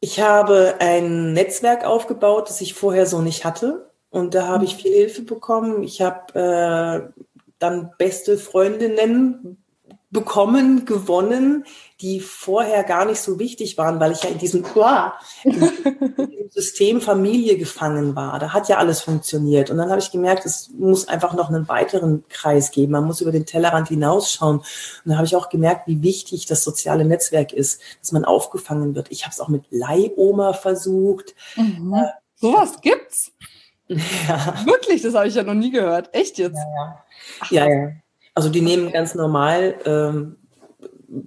Ich 0.00 0.20
habe 0.20 0.76
ein 0.78 1.32
Netzwerk 1.32 1.84
aufgebaut, 1.84 2.48
das 2.48 2.60
ich 2.60 2.74
vorher 2.74 3.06
so 3.06 3.20
nicht 3.20 3.44
hatte. 3.44 3.90
Und 4.10 4.34
da 4.34 4.46
habe 4.46 4.64
ich 4.64 4.76
mhm. 4.76 4.80
viel 4.80 4.94
Hilfe 4.94 5.22
bekommen. 5.22 5.82
Ich 5.82 6.00
habe 6.00 7.12
äh, 7.14 7.22
dann 7.58 7.90
beste 7.98 8.38
Freundinnen 8.38 9.58
bekommen, 10.10 10.86
gewonnen, 10.86 11.64
die 12.00 12.20
vorher 12.20 12.82
gar 12.82 13.04
nicht 13.04 13.20
so 13.20 13.38
wichtig 13.38 13.76
waren, 13.76 14.00
weil 14.00 14.12
ich 14.12 14.22
ja 14.22 14.30
in 14.30 14.38
diesem, 14.38 14.64
uah, 14.74 15.14
in 15.44 16.48
System 16.48 17.02
Familie 17.02 17.58
gefangen 17.58 18.16
war. 18.16 18.38
Da 18.38 18.54
hat 18.54 18.68
ja 18.68 18.78
alles 18.78 19.02
funktioniert. 19.02 19.70
Und 19.70 19.76
dann 19.76 19.90
habe 19.90 20.00
ich 20.00 20.10
gemerkt, 20.10 20.46
es 20.46 20.70
muss 20.78 21.08
einfach 21.08 21.34
noch 21.34 21.48
einen 21.48 21.68
weiteren 21.68 22.24
Kreis 22.28 22.70
geben. 22.70 22.92
Man 22.92 23.04
muss 23.04 23.20
über 23.20 23.32
den 23.32 23.44
Tellerrand 23.44 23.88
hinausschauen. 23.88 24.58
Und 24.58 24.64
dann 25.04 25.16
habe 25.16 25.26
ich 25.26 25.36
auch 25.36 25.50
gemerkt, 25.50 25.86
wie 25.86 26.02
wichtig 26.02 26.46
das 26.46 26.64
soziale 26.64 27.04
Netzwerk 27.04 27.52
ist, 27.52 27.80
dass 28.00 28.12
man 28.12 28.24
aufgefangen 28.24 28.94
wird. 28.94 29.10
Ich 29.10 29.24
habe 29.24 29.32
es 29.32 29.40
auch 29.40 29.48
mit 29.48 29.64
Leihoma 29.70 30.54
versucht. 30.54 31.34
Mhm. 31.56 31.92
Äh, 31.94 32.08
Sowas 32.36 32.80
gibt's? 32.80 33.32
Ja. 33.88 34.54
Wirklich, 34.66 35.02
das 35.02 35.14
habe 35.14 35.28
ich 35.28 35.34
ja 35.34 35.42
noch 35.42 35.54
nie 35.54 35.70
gehört. 35.70 36.14
Echt 36.14 36.38
jetzt? 36.38 36.56
Ja, 36.56 37.04
ja. 37.50 37.66
ja, 37.66 37.74
ja. 37.74 37.92
Also 38.34 38.50
die 38.50 38.60
nehmen 38.60 38.92
ganz 38.92 39.14
normal 39.14 39.74
ähm, 39.84 40.36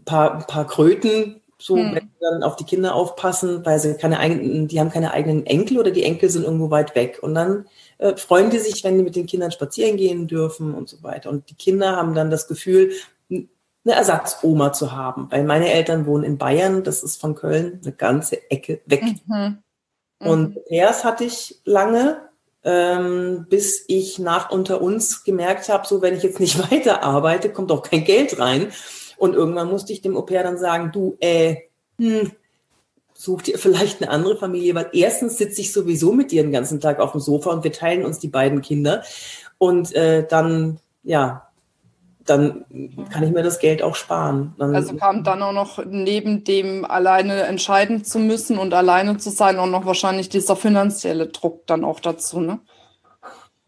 paar, 0.06 0.46
paar 0.48 0.66
Kröten, 0.66 1.42
so 1.58 1.76
hm. 1.76 1.96
wenn 1.96 2.04
sie 2.04 2.20
dann 2.22 2.44
auf 2.44 2.56
die 2.56 2.64
Kinder 2.64 2.96
aufpassen, 2.96 3.66
weil 3.66 3.80
sie 3.80 3.96
keine 3.96 4.20
eigenen, 4.20 4.68
die 4.68 4.80
haben 4.80 4.92
keine 4.92 5.12
eigenen 5.12 5.46
Enkel 5.46 5.78
oder 5.78 5.92
die 5.92 6.04
Enkel 6.04 6.30
sind 6.30 6.44
irgendwo 6.44 6.70
weit 6.70 6.96
weg. 6.96 7.20
Und 7.22 7.36
dann 7.36 7.66
äh, 7.98 8.16
freuen 8.16 8.50
die 8.50 8.60
sich, 8.60 8.84
wenn 8.84 8.98
die 8.98 9.04
mit 9.04 9.16
den 9.16 9.26
Kindern 9.26 9.52
spazieren 9.52 9.98
gehen 9.98 10.28
dürfen 10.28 10.74
und 10.74 10.88
so 10.88 11.04
weiter. 11.04 11.30
Und 11.30 11.50
die 11.50 11.56
Kinder 11.56 11.96
haben 11.96 12.14
dann 12.14 12.32
das 12.32 12.48
Gefühl, 12.48 12.92
eine 13.30 13.96
Ersatzoma 13.96 14.74
zu 14.74 14.92
haben. 14.92 15.28
Weil 15.32 15.44
meine 15.44 15.72
Eltern 15.72 16.06
wohnen 16.06 16.24
in 16.24 16.38
Bayern, 16.38 16.84
das 16.84 17.04
ist 17.04 17.20
von 17.20 17.36
Köln 17.36 17.80
eine 17.84 17.94
ganze 17.94 18.50
Ecke 18.50 18.82
weg. 18.86 19.04
Mhm. 19.26 19.64
Mhm. 20.20 20.28
Und 20.28 20.58
erst 20.68 21.04
hatte 21.04 21.24
ich 21.24 21.62
lange, 21.66 22.30
ähm, 22.64 23.46
bis 23.50 23.86
ich 23.88 24.20
nach 24.20 24.52
unter 24.52 24.82
uns 24.82 25.24
gemerkt 25.24 25.70
habe, 25.70 25.88
so 25.88 26.02
wenn 26.02 26.16
ich 26.16 26.24
jetzt 26.24 26.40
nicht 26.40 26.60
weiter 26.72 27.04
arbeite, 27.04 27.52
kommt 27.52 27.72
auch 27.72 27.84
kein 27.84 28.04
Geld 28.04 28.40
rein. 28.40 28.72
Und 29.18 29.36
irgendwann 29.36 29.70
musste 29.70 29.94
ich 29.94 30.02
dem 30.02 30.18
Au-pair 30.18 30.44
dann 30.44 30.58
sagen, 30.58 30.92
du, 30.92 31.16
äh, 31.20 31.58
hm, 32.00 32.32
such 33.14 33.44
dir 33.44 33.60
vielleicht 33.60 34.02
eine 34.02 34.10
andere 34.10 34.36
Familie, 34.36 34.74
weil 34.74 34.90
erstens 34.94 35.38
sitze 35.38 35.62
ich 35.62 35.72
sowieso 35.72 36.12
mit 36.12 36.32
dir 36.32 36.42
den 36.42 36.52
ganzen 36.52 36.80
Tag 36.80 37.00
auf 37.00 37.12
dem 37.12 37.22
Sofa 37.22 37.52
und 37.52 37.64
wir 37.64 37.72
teilen 37.72 38.04
uns 38.04 38.18
die 38.18 38.30
beiden 38.30 38.62
Kinder. 38.62 39.04
Und 39.60 39.94
äh, 39.94 40.26
dann, 40.28 40.80
ja, 41.04 41.51
dann 42.32 42.66
kann 43.12 43.24
ich 43.24 43.32
mir 43.32 43.44
das 43.44 43.60
Geld 43.60 43.84
auch 43.84 43.96
sparen. 43.96 44.56
Dann 44.58 44.74
also 44.74 44.96
kam 44.96 45.24
dann 45.24 45.44
auch 45.44 45.52
noch 45.52 45.84
neben 45.86 46.46
dem 46.46 46.86
alleine 46.86 47.44
entscheiden 47.44 48.06
zu 48.06 48.20
müssen 48.20 48.58
und 48.58 48.74
alleine 48.74 49.18
zu 49.18 49.30
sein, 49.30 49.60
auch 49.60 49.68
noch 49.68 49.86
wahrscheinlich 49.86 50.30
dieser 50.30 50.56
finanzielle 50.56 51.28
Druck 51.28 51.68
dann 51.68 51.84
auch 51.84 52.00
dazu, 52.00 52.40
ne? 52.40 52.60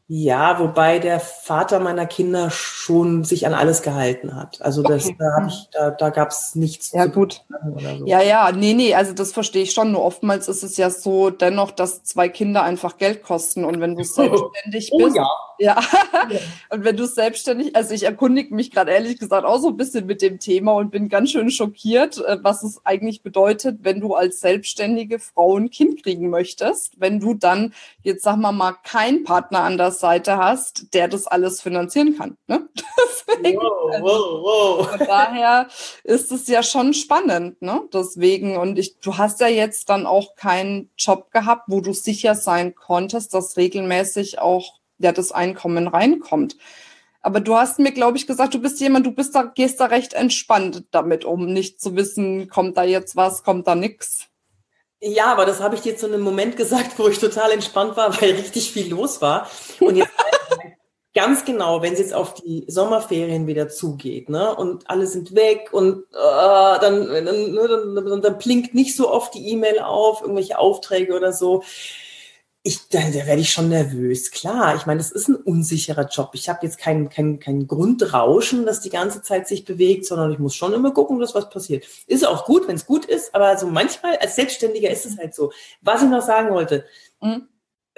Ja, 0.07 0.59
wobei 0.59 0.99
der 0.99 1.19
Vater 1.19 1.79
meiner 1.79 2.05
Kinder 2.05 2.49
schon 2.51 3.23
sich 3.23 3.47
an 3.47 3.53
alles 3.53 3.81
gehalten 3.81 4.35
hat. 4.35 4.61
Also 4.61 4.83
das, 4.83 5.05
okay. 5.05 5.15
da, 5.17 5.47
ich, 5.47 5.69
da, 5.71 5.91
da 5.91 6.09
gab 6.09 6.29
es 6.29 6.55
nichts. 6.55 6.91
Ja, 6.91 7.05
gut. 7.05 7.41
So. 7.49 8.05
Ja, 8.05 8.21
ja, 8.21 8.51
nee, 8.51 8.73
nee, 8.73 8.93
also 8.93 9.13
das 9.13 9.31
verstehe 9.31 9.63
ich 9.63 9.71
schon. 9.71 9.93
Nur 9.93 10.03
oftmals 10.03 10.49
ist 10.49 10.61
es 10.61 10.77
ja 10.77 10.89
so 10.89 11.29
dennoch, 11.29 11.71
dass 11.71 12.03
zwei 12.03 12.27
Kinder 12.27 12.63
einfach 12.63 12.97
Geld 12.97 13.23
kosten. 13.23 13.63
Und 13.65 13.79
wenn 13.79 13.95
du 13.95 14.03
selbstständig 14.03 14.89
oh, 14.91 14.97
bist, 14.97 15.15
ja. 15.15 15.27
Ja. 15.63 15.81
und 16.71 16.83
wenn 16.83 16.97
du 16.97 17.05
selbstständig, 17.05 17.73
also 17.73 17.93
ich 17.93 18.03
erkundige 18.03 18.53
mich 18.53 18.69
gerade 18.69 18.91
ehrlich 18.91 19.17
gesagt 19.17 19.45
auch 19.45 19.59
so 19.59 19.69
ein 19.69 19.77
bisschen 19.77 20.05
mit 20.05 20.21
dem 20.21 20.37
Thema 20.37 20.73
und 20.73 20.91
bin 20.91 21.07
ganz 21.07 21.31
schön 21.31 21.49
schockiert, 21.49 22.17
äh, 22.17 22.37
was 22.41 22.63
es 22.63 22.85
eigentlich 22.85 23.23
bedeutet, 23.23 23.77
wenn 23.81 24.01
du 24.01 24.13
als 24.13 24.41
selbstständige 24.41 25.19
Frau 25.19 25.57
ein 25.57 25.69
Kind 25.69 26.03
kriegen 26.03 26.29
möchtest, 26.29 26.99
wenn 26.99 27.21
du 27.21 27.33
dann 27.33 27.73
jetzt 28.01 28.23
sag 28.23 28.35
mal 28.35 28.51
mal 28.51 28.73
keinen 28.83 29.23
Partner 29.23 29.61
an 29.61 29.77
der 29.77 29.91
Seite 29.91 30.37
hast, 30.37 30.93
der 30.93 31.07
das 31.07 31.27
alles 31.27 31.61
finanzieren 31.61 32.17
kann. 32.17 32.37
Ne? 32.47 32.67
Deswegen, 33.29 33.57
wow, 33.61 34.01
wow, 34.01 34.43
wow. 34.43 34.89
Von 34.89 35.07
daher 35.07 35.69
ist 36.03 36.33
es 36.33 36.47
ja 36.49 36.61
schon 36.61 36.93
spannend, 36.93 37.61
ne? 37.61 37.83
Deswegen, 37.93 38.57
und 38.57 38.77
ich, 38.77 38.99
du 38.99 39.17
hast 39.17 39.39
ja 39.39 39.47
jetzt 39.47 39.89
dann 39.89 40.05
auch 40.05 40.35
keinen 40.35 40.91
Job 40.97 41.31
gehabt, 41.31 41.63
wo 41.67 41.79
du 41.79 41.93
sicher 41.93 42.35
sein 42.35 42.75
konntest, 42.75 43.33
dass 43.33 43.55
regelmäßig 43.55 44.39
auch 44.39 44.82
ja, 44.97 45.11
das 45.11 45.31
Einkommen 45.31 45.87
reinkommt. 45.87 46.57
Aber 47.21 47.39
du 47.39 47.55
hast 47.55 47.79
mir, 47.79 47.93
glaube 47.93 48.17
ich, 48.17 48.27
gesagt, 48.27 48.53
du 48.53 48.59
bist 48.59 48.81
jemand, 48.81 49.05
du 49.05 49.11
bist 49.11 49.33
da, 49.33 49.43
gehst 49.43 49.79
da 49.79 49.85
recht 49.85 50.13
entspannt 50.13 50.83
damit 50.91 51.23
um, 51.23 51.45
nicht 51.45 51.81
zu 51.81 51.95
wissen, 51.95 52.49
kommt 52.49 52.75
da 52.75 52.83
jetzt 52.83 53.15
was, 53.15 53.43
kommt 53.43 53.65
da 53.65 53.75
nichts. 53.75 54.27
Ja, 54.99 55.25
aber 55.27 55.45
das 55.45 55.61
habe 55.61 55.75
ich 55.75 55.81
dir 55.81 55.97
zu 55.97 56.05
einem 56.05 56.21
Moment 56.21 56.57
gesagt, 56.57 56.97
wo 56.97 57.07
ich 57.07 57.19
total 57.19 57.51
entspannt 57.51 57.95
war, 57.97 58.09
weil 58.21 58.31
richtig 58.31 58.71
viel 58.71 58.89
los 58.89 59.21
war. 59.21 59.49
Und 59.79 59.95
jetzt 59.95 60.11
ganz 61.13 61.45
genau, 61.45 61.81
wenn 61.81 61.93
es 61.93 61.99
jetzt 61.99 62.13
auf 62.13 62.33
die 62.33 62.65
Sommerferien 62.67 63.47
wieder 63.47 63.69
zugeht, 63.69 64.27
ne, 64.29 64.53
und 64.53 64.89
alle 64.89 65.07
sind 65.07 65.33
weg 65.33 65.69
und 65.71 66.03
äh, 66.11 66.79
dann, 66.79 67.07
dann, 67.07 67.25
ne, 67.25 67.67
dann, 67.67 67.95
dann, 67.95 68.21
dann 68.21 68.37
blinkt 68.37 68.73
nicht 68.73 68.95
so 68.95 69.09
oft 69.09 69.33
die 69.33 69.49
E-Mail 69.49 69.79
auf, 69.79 70.21
irgendwelche 70.21 70.57
Aufträge 70.57 71.15
oder 71.15 71.31
so 71.31 71.63
ich, 72.65 72.87
da, 72.87 72.99
da 73.01 73.25
werde 73.25 73.41
ich 73.41 73.51
schon 73.51 73.67
nervös. 73.67 74.31
Klar, 74.31 74.75
ich 74.77 74.85
meine, 74.85 74.99
das 74.99 75.11
ist 75.11 75.27
ein 75.27 75.35
unsicherer 75.35 76.07
Job. 76.07 76.31
Ich 76.33 76.47
habe 76.47 76.65
jetzt 76.65 76.77
kein, 76.77 77.09
kein, 77.09 77.39
kein 77.39 77.67
Grundrauschen, 77.67 78.65
das 78.65 78.79
die 78.79 78.89
ganze 78.89 79.21
Zeit 79.21 79.49
sich 79.49 79.65
bewegt, 79.65 80.05
sondern 80.05 80.31
ich 80.31 80.39
muss 80.39 80.55
schon 80.55 80.71
immer 80.71 80.91
gucken, 80.91 81.19
dass 81.19 81.35
was 81.35 81.49
passiert. 81.49 81.85
Ist 82.07 82.25
auch 82.25 82.45
gut, 82.45 82.69
wenn 82.69 82.77
es 82.77 82.85
gut 82.85 83.03
ist, 83.03 83.35
aber 83.35 83.57
so 83.57 83.67
manchmal 83.67 84.15
als 84.15 84.37
Selbstständiger 84.37 84.89
ist 84.89 85.05
es 85.05 85.17
halt 85.17 85.35
so. 85.35 85.51
Was 85.81 86.03
ich 86.03 86.09
noch 86.09 86.21
sagen 86.21 86.51
wollte, 86.51 86.85
mhm. 87.21 87.49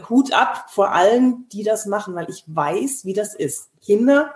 Hut 0.09 0.33
ab 0.33 0.65
vor 0.69 0.91
allen, 0.91 1.47
die 1.49 1.63
das 1.63 1.85
machen, 1.85 2.15
weil 2.15 2.29
ich 2.29 2.43
weiß, 2.47 3.05
wie 3.05 3.13
das 3.13 3.35
ist. 3.35 3.69
Kinder 3.85 4.33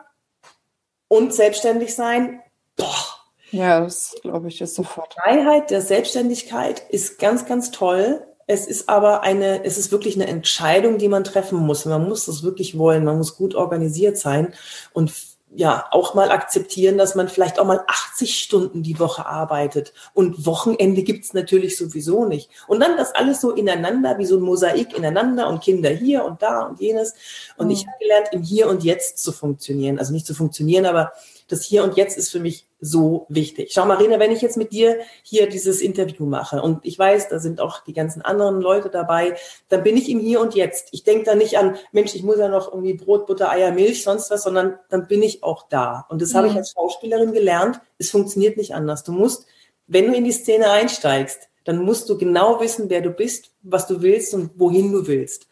und 1.07 1.33
selbstständig 1.33 1.95
sein, 1.95 2.39
boah. 2.77 3.05
Ja, 3.49 3.81
das 3.81 4.15
glaube 4.21 4.49
ich 4.49 4.61
ist 4.61 4.75
sofort. 4.75 5.15
Die 5.15 5.21
Freiheit 5.21 5.71
der 5.71 5.81
Selbstständigkeit 5.81 6.87
ist 6.91 7.17
ganz, 7.17 7.47
ganz 7.47 7.71
toll 7.71 8.23
es 8.49 8.65
ist 8.65 8.89
aber 8.89 9.21
eine, 9.21 9.63
es 9.63 9.77
ist 9.77 9.91
wirklich 9.91 10.15
eine 10.15 10.25
Entscheidung, 10.25 10.97
die 10.97 11.07
man 11.07 11.23
treffen 11.23 11.59
muss. 11.59 11.85
Man 11.85 12.09
muss 12.09 12.25
das 12.25 12.41
wirklich 12.41 12.79
wollen. 12.79 13.05
Man 13.05 13.19
muss 13.19 13.37
gut 13.37 13.53
organisiert 13.53 14.17
sein 14.17 14.55
und 14.91 15.13
ja, 15.53 15.85
auch 15.91 16.15
mal 16.15 16.31
akzeptieren, 16.31 16.97
dass 16.97 17.13
man 17.13 17.27
vielleicht 17.27 17.59
auch 17.59 17.65
mal 17.65 17.83
80 17.87 18.39
Stunden 18.39 18.81
die 18.81 18.99
Woche 18.99 19.27
arbeitet. 19.27 19.93
Und 20.15 20.47
Wochenende 20.47 21.03
gibt's 21.03 21.33
natürlich 21.33 21.77
sowieso 21.77 22.25
nicht. 22.25 22.49
Und 22.67 22.79
dann 22.79 22.97
das 22.97 23.13
alles 23.13 23.39
so 23.39 23.51
ineinander, 23.51 24.17
wie 24.17 24.25
so 24.25 24.37
ein 24.37 24.43
Mosaik 24.43 24.97
ineinander 24.97 25.47
und 25.47 25.61
Kinder 25.61 25.89
hier 25.89 26.23
und 26.23 26.41
da 26.41 26.61
und 26.61 26.79
jenes. 26.79 27.13
Und 27.57 27.67
mhm. 27.67 27.73
ich 27.73 27.85
habe 27.85 27.97
gelernt, 27.99 28.29
im 28.31 28.41
Hier 28.41 28.67
und 28.67 28.83
Jetzt 28.83 29.19
zu 29.19 29.31
funktionieren. 29.31 29.99
Also 29.99 30.11
nicht 30.11 30.25
zu 30.25 30.33
funktionieren, 30.33 30.87
aber 30.87 31.13
das 31.49 31.63
Hier 31.63 31.83
und 31.83 31.97
Jetzt 31.97 32.17
ist 32.17 32.29
für 32.29 32.39
mich 32.39 32.67
so 32.79 33.25
wichtig. 33.27 33.71
Schau, 33.73 33.85
Marina, 33.85 34.19
wenn 34.19 34.31
ich 34.31 34.41
jetzt 34.41 34.55
mit 34.55 34.71
dir 34.71 34.99
hier 35.23 35.49
dieses 35.49 35.81
Interview 35.81 36.25
mache 36.25 36.61
und 36.61 36.85
ich 36.85 36.97
weiß, 36.97 37.27
da 37.27 37.39
sind 37.39 37.59
auch 37.59 37.83
die 37.83 37.93
ganzen 37.93 38.21
anderen 38.21 38.61
Leute 38.61 38.89
dabei, 38.89 39.35
dann 39.67 39.83
bin 39.83 39.97
ich 39.97 40.09
im 40.09 40.19
Hier 40.19 40.39
und 40.39 40.55
Jetzt. 40.55 40.89
Ich 40.91 41.03
denke 41.03 41.25
da 41.25 41.35
nicht 41.35 41.57
an, 41.57 41.75
Mensch, 41.91 42.15
ich 42.15 42.23
muss 42.23 42.37
ja 42.37 42.47
noch 42.47 42.71
irgendwie 42.71 42.93
Brot, 42.93 43.27
Butter, 43.27 43.49
Eier, 43.49 43.71
Milch, 43.71 44.03
sonst 44.03 44.31
was, 44.31 44.43
sondern 44.43 44.79
dann 44.89 45.07
bin 45.07 45.21
ich 45.21 45.43
auch 45.43 45.67
da. 45.67 46.05
Und 46.09 46.21
das 46.21 46.33
mhm. 46.33 46.37
habe 46.37 46.47
ich 46.47 46.53
mhm. 46.53 46.59
als 46.59 46.71
Schauspielerin 46.71 47.33
gelernt. 47.33 47.81
Es 47.97 48.11
funktioniert 48.11 48.57
nicht 48.57 48.73
anders. 48.73 49.03
Du 49.03 49.11
musst, 49.11 49.45
wenn 49.87 50.07
du 50.07 50.13
in 50.15 50.23
die 50.23 50.31
Szene 50.31 50.69
einsteigst, 50.69 51.49
dann 51.65 51.83
musst 51.83 52.09
du 52.09 52.17
genau 52.17 52.61
wissen, 52.61 52.89
wer 52.89 53.01
du 53.01 53.09
bist, 53.09 53.51
was 53.61 53.87
du 53.87 54.01
willst 54.01 54.33
und 54.33 54.51
wohin 54.57 54.91
du 54.91 55.07
willst. 55.07 55.47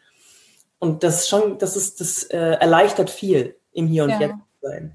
Und 0.80 1.04
das 1.04 1.28
schon, 1.28 1.58
das 1.58 1.76
ist, 1.76 2.00
das 2.00 2.24
äh, 2.24 2.38
erleichtert 2.38 3.10
viel 3.10 3.56
im 3.72 3.88
Hier 3.88 4.04
und 4.04 4.12
ja. 4.12 4.22
Jetzt 4.22 4.36
sein. 4.62 4.94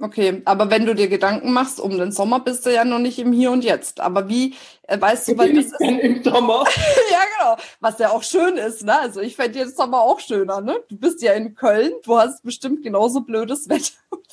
Okay, 0.00 0.42
aber 0.46 0.70
wenn 0.70 0.84
du 0.84 0.94
dir 0.94 1.08
Gedanken 1.08 1.52
machst 1.52 1.78
um 1.78 1.96
den 1.96 2.10
Sommer, 2.10 2.40
bist 2.40 2.66
du 2.66 2.74
ja 2.74 2.84
noch 2.84 2.98
nicht 2.98 3.18
im 3.18 3.32
Hier 3.32 3.52
und 3.52 3.62
Jetzt. 3.62 4.00
Aber 4.00 4.28
wie, 4.28 4.54
äh, 4.82 5.00
weißt 5.00 5.28
du, 5.28 5.38
weil 5.38 5.52
das 5.54 5.66
ist 5.66 5.80
im 5.80 6.24
Sommer. 6.24 6.64
ja, 7.10 7.20
genau. 7.38 7.56
Was 7.80 7.98
ja 7.98 8.10
auch 8.10 8.22
schön 8.22 8.56
ist, 8.56 8.84
ne? 8.84 8.98
Also 8.98 9.20
ich 9.20 9.36
fände 9.36 9.60
den 9.60 9.70
Sommer 9.70 10.00
auch 10.00 10.18
schöner, 10.18 10.60
ne? 10.60 10.80
Du 10.88 10.96
bist 10.96 11.22
ja 11.22 11.34
in 11.34 11.54
Köln, 11.54 11.92
du 12.04 12.18
hast 12.18 12.42
bestimmt 12.42 12.82
genauso 12.82 13.20
blödes 13.20 13.68
Wetter 13.68 13.92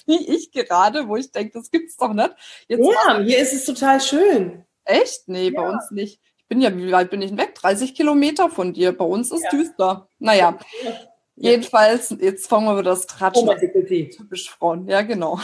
wie 0.09 0.27
ich 0.27 0.51
gerade, 0.51 1.07
wo 1.07 1.15
ich 1.15 1.31
denke, 1.31 1.53
das 1.53 1.71
gibt's 1.71 1.95
doch 1.97 2.13
nicht. 2.13 2.31
Jetzt 2.67 2.85
ja, 2.85 3.19
hier 3.19 3.37
ist 3.37 3.53
es 3.53 3.65
total 3.65 4.01
schön. 4.01 4.65
Echt? 4.83 5.27
Nee, 5.27 5.49
ja. 5.49 5.61
bei 5.61 5.69
uns 5.69 5.91
nicht. 5.91 6.19
Ich 6.37 6.47
bin 6.47 6.61
ja, 6.61 6.75
wie 6.75 6.91
weit 6.91 7.11
bin 7.11 7.21
ich 7.21 7.29
denn 7.29 7.37
weg? 7.37 7.53
30 7.55 7.93
Kilometer 7.93 8.49
von 8.49 8.73
dir. 8.73 8.97
Bei 8.97 9.05
uns 9.05 9.31
ist 9.31 9.43
ja. 9.43 9.49
düster. 9.51 10.07
Naja. 10.17 10.57
Ja. 10.83 10.91
Jedenfalls, 11.41 12.15
jetzt 12.19 12.47
fangen 12.47 12.65
wir 12.65 12.73
wieder 12.77 12.91
das 12.91 13.07
Tratschen. 13.07 13.47
Typisch 14.09 14.49
Frauen, 14.49 14.87
ja, 14.87 15.01
genau. 15.01 15.39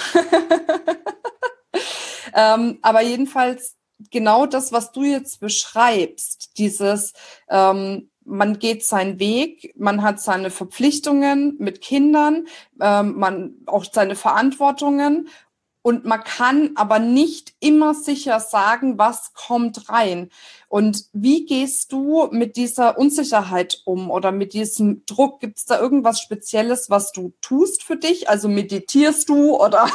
ähm, 2.35 2.79
aber 2.81 3.01
jedenfalls 3.01 3.75
genau 4.11 4.45
das, 4.45 4.71
was 4.71 4.91
du 4.91 5.03
jetzt 5.03 5.39
beschreibst, 5.39 6.57
dieses, 6.57 7.13
ähm, 7.49 8.09
man 8.25 8.59
geht 8.59 8.83
seinen 8.83 9.19
Weg, 9.19 9.73
man 9.77 10.01
hat 10.01 10.19
seine 10.19 10.49
Verpflichtungen 10.49 11.55
mit 11.59 11.81
Kindern, 11.81 12.47
ähm, 12.81 13.17
man 13.17 13.53
auch 13.65 13.85
seine 13.85 14.15
Verantwortungen 14.15 15.29
und 15.85 16.03
man 16.03 16.23
kann 16.23 16.71
aber 16.73 16.97
nicht 16.97 17.53
immer 17.59 17.93
sicher 17.93 18.39
sagen, 18.39 18.97
was 18.97 19.35
kommt 19.35 19.87
rein. 19.87 20.31
Und 20.67 21.05
wie 21.13 21.45
gehst 21.45 21.91
du 21.91 22.27
mit 22.31 22.55
dieser 22.55 22.97
Unsicherheit 22.97 23.83
um 23.85 24.09
oder 24.09 24.31
mit 24.31 24.53
diesem 24.53 25.05
Druck? 25.05 25.41
Gibt 25.41 25.59
es 25.59 25.65
da 25.65 25.79
irgendwas 25.79 26.19
Spezielles, 26.19 26.89
was 26.89 27.11
du 27.11 27.33
tust 27.39 27.83
für 27.83 27.97
dich? 27.97 28.27
Also 28.27 28.47
meditierst 28.47 29.29
du 29.29 29.61
oder 29.63 29.87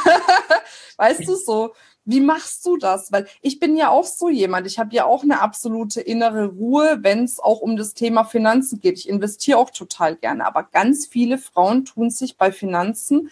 weißt 0.95 1.27
du 1.27 1.35
so? 1.35 1.73
Wie 2.05 2.21
machst 2.21 2.65
du 2.65 2.77
das? 2.77 3.11
Weil 3.11 3.27
ich 3.41 3.59
bin 3.59 3.75
ja 3.75 3.89
auch 3.89 4.05
so 4.05 4.29
jemand. 4.29 4.67
Ich 4.67 4.79
habe 4.79 4.95
ja 4.95 5.03
auch 5.03 5.23
eine 5.23 5.41
absolute 5.41 5.99
innere 5.99 6.45
Ruhe, 6.45 6.99
wenn 7.01 7.25
es 7.25 7.41
auch 7.41 7.59
um 7.59 7.75
das 7.75 7.95
Thema 7.95 8.23
Finanzen 8.23 8.79
geht. 8.79 8.97
Ich 8.97 9.09
investiere 9.09 9.57
auch 9.57 9.71
total 9.71 10.15
gerne. 10.15 10.45
Aber 10.45 10.63
ganz 10.63 11.05
viele 11.05 11.37
Frauen 11.37 11.83
tun 11.83 12.11
sich 12.11 12.37
bei 12.37 12.53
Finanzen 12.53 13.29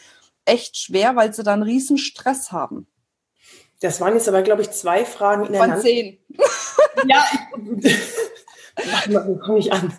echt 0.49 0.77
schwer, 0.77 1.15
weil 1.15 1.33
sie 1.33 1.43
dann 1.43 1.63
riesen 1.63 1.97
Stress 1.97 2.51
haben. 2.51 2.87
Das 3.81 4.01
waren 4.01 4.13
jetzt 4.13 4.27
aber, 4.27 4.41
glaube 4.41 4.61
ich, 4.61 4.71
zwei 4.71 5.05
Fragen 5.05 5.45
ineinander. 5.45 5.75
Von 5.75 5.83
zehn. 5.83 6.17
ja, 7.07 7.23
wie 9.07 9.39
komme 9.45 9.59
ich 9.59 9.71
an? 9.71 9.93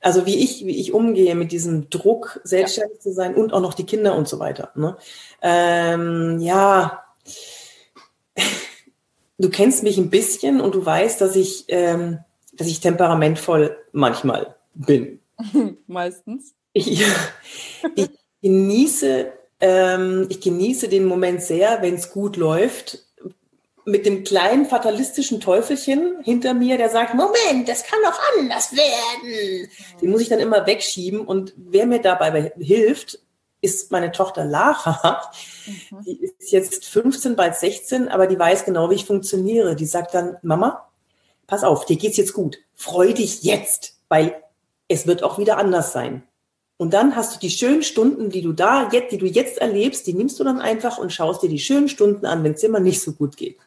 Also 0.00 0.26
wie 0.26 0.36
ich, 0.36 0.66
wie 0.66 0.78
ich 0.78 0.92
umgehe 0.92 1.34
mit 1.34 1.50
diesem 1.50 1.88
Druck, 1.88 2.40
selbstständig 2.44 2.98
ja. 2.98 3.00
zu 3.00 3.12
sein 3.14 3.34
und 3.34 3.54
auch 3.54 3.62
noch 3.62 3.72
die 3.72 3.86
Kinder 3.86 4.14
und 4.14 4.28
so 4.28 4.38
weiter. 4.38 4.70
Ne? 4.74 4.98
Ähm, 5.40 6.40
ja, 6.40 7.04
du 9.38 9.48
kennst 9.48 9.82
mich 9.82 9.96
ein 9.96 10.10
bisschen 10.10 10.60
und 10.60 10.74
du 10.74 10.84
weißt, 10.84 11.22
dass 11.22 11.36
ich, 11.36 11.64
ähm, 11.68 12.18
dass 12.52 12.66
ich 12.66 12.80
temperamentvoll 12.80 13.78
manchmal 13.92 14.56
bin. 14.74 15.20
Meistens. 15.86 16.54
Ich, 16.74 17.02
ich 17.94 18.10
genieße 18.42 19.32
ähm, 19.64 20.26
ich 20.28 20.42
genieße 20.42 20.88
den 20.88 21.06
Moment 21.06 21.42
sehr, 21.42 21.80
wenn 21.80 21.94
es 21.94 22.10
gut 22.10 22.36
läuft. 22.36 22.98
Mit 23.86 24.04
dem 24.04 24.24
kleinen 24.24 24.66
fatalistischen 24.66 25.40
Teufelchen 25.40 26.22
hinter 26.22 26.52
mir, 26.54 26.76
der 26.76 26.90
sagt, 26.90 27.14
Moment, 27.14 27.68
das 27.68 27.84
kann 27.84 27.98
doch 28.02 28.18
anders 28.38 28.72
werden. 28.72 29.68
Den 30.00 30.10
muss 30.10 30.20
ich 30.20 30.28
dann 30.28 30.38
immer 30.38 30.66
wegschieben. 30.66 31.20
Und 31.20 31.54
wer 31.56 31.86
mir 31.86 32.00
dabei 32.00 32.52
hilft, 32.58 33.20
ist 33.62 33.90
meine 33.90 34.12
Tochter 34.12 34.44
Lara. 34.44 35.30
Mhm. 35.66 36.04
Die 36.04 36.22
ist 36.22 36.52
jetzt 36.52 36.84
15, 36.84 37.34
bald 37.34 37.56
16, 37.56 38.08
aber 38.08 38.26
die 38.26 38.38
weiß 38.38 38.66
genau, 38.66 38.90
wie 38.90 38.96
ich 38.96 39.06
funktioniere. 39.06 39.76
Die 39.76 39.86
sagt 39.86 40.14
dann, 40.14 40.36
Mama, 40.42 40.90
pass 41.46 41.64
auf, 41.64 41.86
dir 41.86 41.96
geht's 41.96 42.18
jetzt 42.18 42.34
gut. 42.34 42.58
Freu 42.74 43.14
dich 43.14 43.42
jetzt, 43.42 43.98
weil 44.08 44.42
es 44.88 45.06
wird 45.06 45.22
auch 45.22 45.38
wieder 45.38 45.56
anders 45.56 45.92
sein. 45.92 46.22
Und 46.76 46.92
dann 46.92 47.14
hast 47.14 47.36
du 47.36 47.38
die 47.38 47.50
schönen 47.50 47.82
Stunden, 47.82 48.30
die 48.30 48.42
du 48.42 48.52
da 48.52 48.90
jetzt, 48.90 49.12
die 49.12 49.18
du 49.18 49.26
jetzt 49.26 49.58
erlebst, 49.58 50.06
die 50.06 50.14
nimmst 50.14 50.40
du 50.40 50.44
dann 50.44 50.60
einfach 50.60 50.98
und 50.98 51.12
schaust 51.12 51.42
dir 51.42 51.48
die 51.48 51.60
schönen 51.60 51.88
Stunden 51.88 52.26
an, 52.26 52.42
wenn 52.42 52.54
es 52.54 52.68
mal 52.68 52.80
nicht 52.80 53.00
so 53.00 53.12
gut 53.12 53.36
geht. 53.36 53.58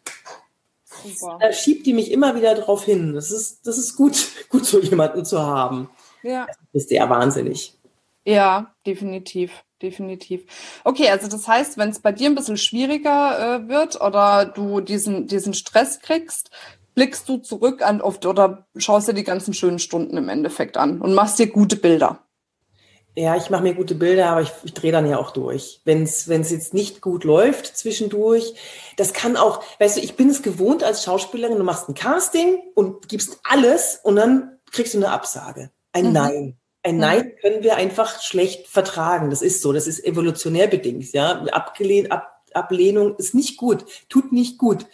Super. 1.04 1.38
Da 1.40 1.54
schiebt 1.54 1.86
die 1.86 1.94
mich 1.94 2.12
immer 2.12 2.36
wieder 2.36 2.56
drauf 2.56 2.84
hin. 2.84 3.14
Das 3.14 3.32
ist, 3.32 3.66
das 3.66 3.78
ist 3.78 3.96
gut, 3.96 4.28
gut 4.50 4.66
so 4.66 4.80
jemanden 4.80 5.24
zu 5.24 5.42
haben. 5.42 5.90
Ja. 6.24 6.48
Das 6.74 6.84
ist 6.84 6.92
ja 6.92 7.10
wahnsinnig. 7.10 7.74
Ja, 8.26 8.74
definitiv, 8.86 9.64
definitiv. 9.82 10.44
Okay, 10.84 11.10
also 11.10 11.30
das 11.30 11.48
heißt, 11.48 11.78
wenn 11.78 11.90
es 11.90 12.00
bei 12.00 12.12
dir 12.12 12.30
ein 12.30 12.36
bisschen 12.36 12.58
schwieriger 12.58 13.62
äh, 13.62 13.70
wird 13.70 14.02
oder 14.02 14.46
du 14.46 14.82
diesen, 14.82 15.28
diesen 15.28 15.54
Stress 15.54 16.02
kriegst, 16.02 16.50
blickst 16.94 17.30
du 17.30 17.38
zurück 17.38 17.82
an 17.82 18.02
oft 18.02 18.26
oder 18.26 18.68
schaust 18.76 19.08
dir 19.08 19.14
die 19.14 19.24
ganzen 19.24 19.54
schönen 19.54 19.80
Stunden 19.80 20.18
im 20.18 20.28
Endeffekt 20.28 20.76
an 20.76 21.00
und 21.00 21.14
machst 21.14 21.40
dir 21.40 21.48
gute 21.48 21.78
Bilder. 21.78 22.27
Ja, 23.18 23.36
ich 23.36 23.50
mache 23.50 23.64
mir 23.64 23.74
gute 23.74 23.96
Bilder, 23.96 24.30
aber 24.30 24.44
ich, 24.44 24.52
ich 24.64 24.76
drehe 24.76 24.92
dann 24.92 25.10
ja 25.10 25.18
auch 25.18 25.32
durch. 25.32 25.82
Wenn 25.86 26.04
es 26.04 26.28
jetzt 26.28 26.76
nicht 26.76 27.02
gut 27.02 27.24
läuft 27.24 27.66
zwischendurch, 27.66 28.54
das 28.96 29.12
kann 29.12 29.38
auch, 29.38 29.64
weißt 29.80 29.98
du, 29.98 30.02
ich 30.02 30.16
bin 30.16 30.30
es 30.30 30.44
gewohnt 30.44 30.84
als 30.84 31.04
Schauspielerin, 31.04 31.58
du 31.58 31.64
machst 31.64 31.90
ein 31.90 31.96
Casting 31.96 32.60
und 32.76 33.10
gibst 33.10 33.40
alles 33.44 34.00
und 34.04 34.18
dann 34.18 34.60
kriegst 34.72 34.94
du 34.94 35.00
eine 35.00 35.10
Absage. 35.10 35.72
Ein 35.94 36.10
mhm. 36.10 36.14
Nein. 36.14 36.58
Ein 36.84 36.96
mhm. 36.96 37.02
Nein 37.02 37.32
können 37.42 37.64
wir 37.64 37.76
einfach 37.76 38.22
schlecht 38.22 38.68
vertragen. 38.68 39.32
Das 39.32 39.42
ist 39.42 39.64
so, 39.64 39.74
das 39.74 39.88
ist 39.88 40.06
evolutionär 40.06 40.68
bedingt. 40.68 41.12
Ja, 41.12 41.42
Abgelehnt, 41.46 42.12
Ab, 42.12 42.44
Ablehnung 42.54 43.16
ist 43.16 43.34
nicht 43.34 43.58
gut, 43.58 43.84
tut 44.10 44.32
nicht 44.32 44.60
gut. 44.60 44.86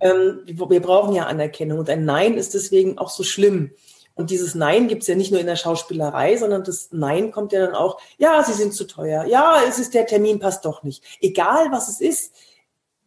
Ähm, 0.00 0.40
wir 0.44 0.82
brauchen 0.82 1.14
ja 1.14 1.24
Anerkennung 1.24 1.78
und 1.78 1.88
ein 1.88 2.04
Nein 2.04 2.34
ist 2.34 2.52
deswegen 2.52 2.98
auch 2.98 3.08
so 3.08 3.22
schlimm. 3.22 3.70
Und 4.18 4.30
dieses 4.30 4.56
Nein 4.56 4.88
gibt 4.88 5.02
es 5.02 5.08
ja 5.08 5.14
nicht 5.14 5.30
nur 5.30 5.40
in 5.40 5.46
der 5.46 5.54
Schauspielerei, 5.54 6.36
sondern 6.36 6.64
das 6.64 6.88
Nein 6.90 7.30
kommt 7.30 7.52
ja 7.52 7.64
dann 7.64 7.76
auch, 7.76 8.00
ja, 8.18 8.42
sie 8.42 8.52
sind 8.52 8.74
zu 8.74 8.84
teuer, 8.84 9.24
ja, 9.26 9.60
es 9.68 9.78
ist 9.78 9.94
der 9.94 10.06
Termin 10.06 10.40
passt 10.40 10.64
doch 10.64 10.82
nicht. 10.82 11.04
Egal 11.20 11.70
was 11.70 11.88
es 11.88 12.00
ist, 12.00 12.34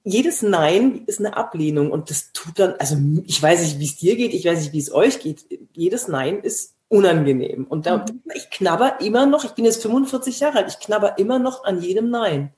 jedes 0.06 0.42
Nein 0.42 1.04
ist 1.08 1.20
eine 1.20 1.36
Ablehnung 1.36 1.92
und 1.92 2.10
das 2.10 2.32
tut 2.32 2.58
dann, 2.58 2.76
also 2.80 2.96
ich 3.26 3.44
weiß 3.44 3.62
nicht, 3.62 3.80
wie 3.80 3.86
es 3.86 3.98
dir 3.98 4.16
geht, 4.16 4.34
ich 4.34 4.46
weiß 4.46 4.60
nicht, 4.60 4.72
wie 4.72 4.80
es 4.80 4.94
euch 4.94 5.20
geht. 5.20 5.46
Jedes 5.74 6.08
Nein 6.08 6.40
ist 6.40 6.76
unangenehm. 6.88 7.66
Und 7.66 7.88
da, 7.88 7.98
mhm. 7.98 8.22
ich 8.34 8.50
knabber 8.50 9.02
immer 9.02 9.26
noch, 9.26 9.44
ich 9.44 9.52
bin 9.52 9.66
jetzt 9.66 9.82
45 9.82 10.40
Jahre 10.40 10.60
alt, 10.60 10.70
ich 10.70 10.80
knabber 10.80 11.18
immer 11.18 11.40
noch 11.40 11.66
an 11.66 11.82
jedem 11.82 12.10
Nein. 12.10 12.54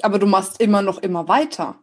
Aber 0.00 0.18
du 0.18 0.24
machst 0.26 0.62
immer 0.62 0.80
noch 0.80 0.96
immer 0.98 1.28
weiter. 1.28 1.76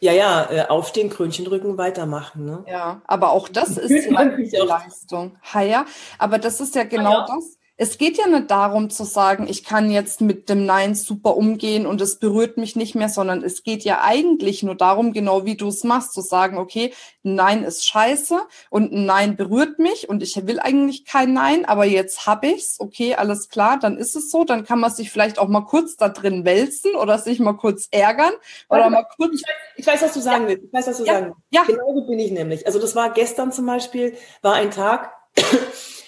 Ja, 0.00 0.12
ja, 0.12 0.50
äh, 0.50 0.66
aufstehen, 0.68 1.10
Krönchen 1.10 1.44
drücken, 1.44 1.78
weitermachen. 1.78 2.44
Ne? 2.44 2.64
Ja, 2.68 3.00
aber 3.06 3.30
auch 3.30 3.48
das 3.48 3.70
ist 3.78 4.10
ja 4.10 4.64
Leistung. 4.64 5.36
Ha, 5.54 5.62
ja, 5.62 5.86
aber 6.18 6.38
das 6.38 6.60
ist 6.60 6.74
ja 6.74 6.84
genau 6.84 7.12
ja. 7.12 7.26
das 7.26 7.59
es 7.80 7.96
geht 7.96 8.18
ja 8.18 8.26
nicht 8.26 8.50
darum 8.50 8.90
zu 8.90 9.04
sagen, 9.04 9.46
ich 9.48 9.64
kann 9.64 9.90
jetzt 9.90 10.20
mit 10.20 10.50
dem 10.50 10.66
Nein 10.66 10.94
super 10.94 11.34
umgehen 11.34 11.86
und 11.86 12.02
es 12.02 12.18
berührt 12.18 12.58
mich 12.58 12.76
nicht 12.76 12.94
mehr, 12.94 13.08
sondern 13.08 13.42
es 13.42 13.62
geht 13.62 13.84
ja 13.84 14.02
eigentlich 14.04 14.62
nur 14.62 14.74
darum, 14.74 15.14
genau 15.14 15.46
wie 15.46 15.56
du 15.56 15.68
es 15.68 15.82
machst, 15.82 16.12
zu 16.12 16.20
sagen, 16.20 16.58
okay, 16.58 16.92
Nein 17.22 17.64
ist 17.64 17.86
scheiße 17.86 18.38
und 18.68 18.92
Nein 18.92 19.34
berührt 19.34 19.78
mich 19.78 20.10
und 20.10 20.22
ich 20.22 20.46
will 20.46 20.60
eigentlich 20.60 21.06
kein 21.06 21.32
Nein, 21.32 21.64
aber 21.64 21.86
jetzt 21.86 22.26
habe 22.26 22.48
ich's, 22.48 22.78
okay, 22.80 23.14
alles 23.14 23.48
klar, 23.48 23.78
dann 23.78 23.96
ist 23.96 24.14
es 24.14 24.30
so, 24.30 24.44
dann 24.44 24.66
kann 24.66 24.78
man 24.78 24.90
sich 24.90 25.10
vielleicht 25.10 25.38
auch 25.38 25.48
mal 25.48 25.64
kurz 25.64 25.96
da 25.96 26.10
drin 26.10 26.44
wälzen 26.44 26.94
oder 26.96 27.16
sich 27.16 27.40
mal 27.40 27.54
kurz 27.54 27.88
ärgern 27.90 28.34
oder 28.68 28.80
Warte, 28.80 28.90
mal 28.90 29.06
kurz. 29.16 29.40
Ich 29.76 29.86
weiß, 29.86 30.02
was 30.02 30.12
du 30.12 30.20
sagen 30.20 30.42
ja. 30.42 30.48
willst. 30.50 30.64
Ich 30.64 30.72
weiß, 30.74 30.86
was 30.86 30.98
du 30.98 31.04
ja. 31.06 31.14
sagen 31.14 31.26
willst. 31.28 31.40
Ja. 31.48 31.62
Genauso 31.62 32.06
bin 32.06 32.18
ich 32.18 32.30
nämlich. 32.30 32.66
Also 32.66 32.78
das 32.78 32.94
war 32.94 33.08
gestern 33.14 33.52
zum 33.52 33.64
Beispiel, 33.64 34.18
war 34.42 34.52
ein 34.52 34.70
Tag, 34.70 35.14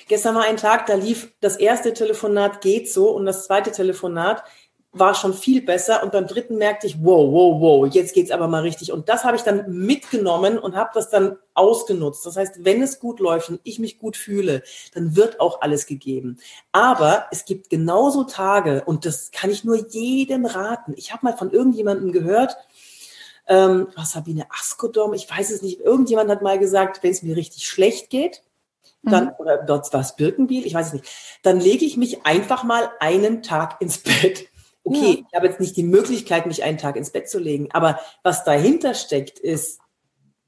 Gestern 0.09 0.35
war 0.35 0.45
ein 0.45 0.57
Tag, 0.57 0.87
da 0.87 0.95
lief 0.95 1.33
das 1.41 1.57
erste 1.57 1.93
Telefonat 1.93 2.61
geht 2.61 2.91
so 2.91 3.11
und 3.11 3.27
das 3.27 3.47
zweite 3.47 3.73
Telefonat 3.73 4.45
war 4.95 5.15
schon 5.15 5.33
viel 5.33 5.63
besser 5.63 6.03
und 6.03 6.13
beim 6.13 6.27
dritten 6.27 6.59
merkte 6.59 6.87
ich, 6.87 6.99
wow, 7.03 7.33
wow, 7.33 7.61
wow, 7.61 7.95
jetzt 7.95 8.13
geht's 8.13 8.31
aber 8.31 8.47
mal 8.47 8.61
richtig. 8.61 8.93
Und 8.93 9.09
das 9.09 9.25
habe 9.25 9.37
ich 9.37 9.43
dann 9.43 9.65
mitgenommen 9.73 10.59
und 10.59 10.77
habe 10.77 10.91
das 10.93 11.09
dann 11.09 11.39
ausgenutzt. 11.55 12.27
Das 12.27 12.37
heißt, 12.37 12.63
wenn 12.65 12.83
es 12.83 13.01
gut 13.01 13.19
läuft 13.19 13.49
und 13.49 13.61
ich 13.65 13.79
mich 13.79 13.99
gut 13.99 14.19
fühle, 14.19 14.63
dann 14.95 15.17
wird 15.17 15.41
auch 15.41 15.63
alles 15.63 15.87
gegeben. 15.87 16.39
Aber 16.73 17.27
es 17.31 17.47
gibt 17.47 17.71
genauso 17.71 18.25
Tage 18.25 18.85
und 18.85 19.07
das 19.07 19.31
kann 19.31 19.49
ich 19.49 19.65
nur 19.65 19.77
jedem 19.89 20.45
raten. 20.45 20.93
Ich 20.97 21.11
habe 21.11 21.25
mal 21.25 21.37
von 21.39 21.51
irgendjemandem 21.51 22.13
gehört, 22.13 22.55
ähm, 23.49 23.89
was 23.97 24.13
Sabine 24.13 24.47
Askodom, 24.51 25.15
ich 25.15 25.29
weiß 25.29 25.51
es 25.51 25.63
nicht, 25.63 25.81
irgendjemand 25.81 26.31
hat 26.31 26.43
mal 26.43 26.59
gesagt, 26.59 27.03
wenn 27.03 27.13
es 27.13 27.23
mir 27.23 27.35
richtig 27.35 27.67
schlecht 27.67 28.11
geht, 28.11 28.43
dann, 29.03 29.27
mhm. 29.27 29.33
oder 29.39 29.59
dort 29.59 29.93
war 29.93 30.01
es 30.01 30.17
Birkenbiel, 30.17 30.67
ich 30.67 30.75
weiß 30.75 30.89
es 30.89 30.93
nicht, 30.93 31.05
dann 31.43 31.61
lege 31.61 31.85
ich 31.85 31.97
mich 31.97 32.25
einfach 32.25 32.65
mal 32.65 32.91
einen 33.01 33.43
Tag 33.43 33.81
ins 33.81 33.99
Bett. 33.99 34.49
Okay, 34.85 35.19
ja. 35.19 35.27
ich 35.29 35.37
habe 35.37 35.47
jetzt 35.47 35.61
nicht 35.61 35.77
die 35.77 35.85
Möglichkeit, 35.85 36.47
mich 36.47 36.63
einen 36.63 36.79
Tag 36.79 36.97
ins 36.97 37.11
Bett 37.11 37.29
zu 37.29 37.39
legen, 37.39 37.69
aber 37.73 38.01
was 38.23 38.45
dahinter 38.45 38.95
steckt, 38.95 39.39
ist, 39.39 39.81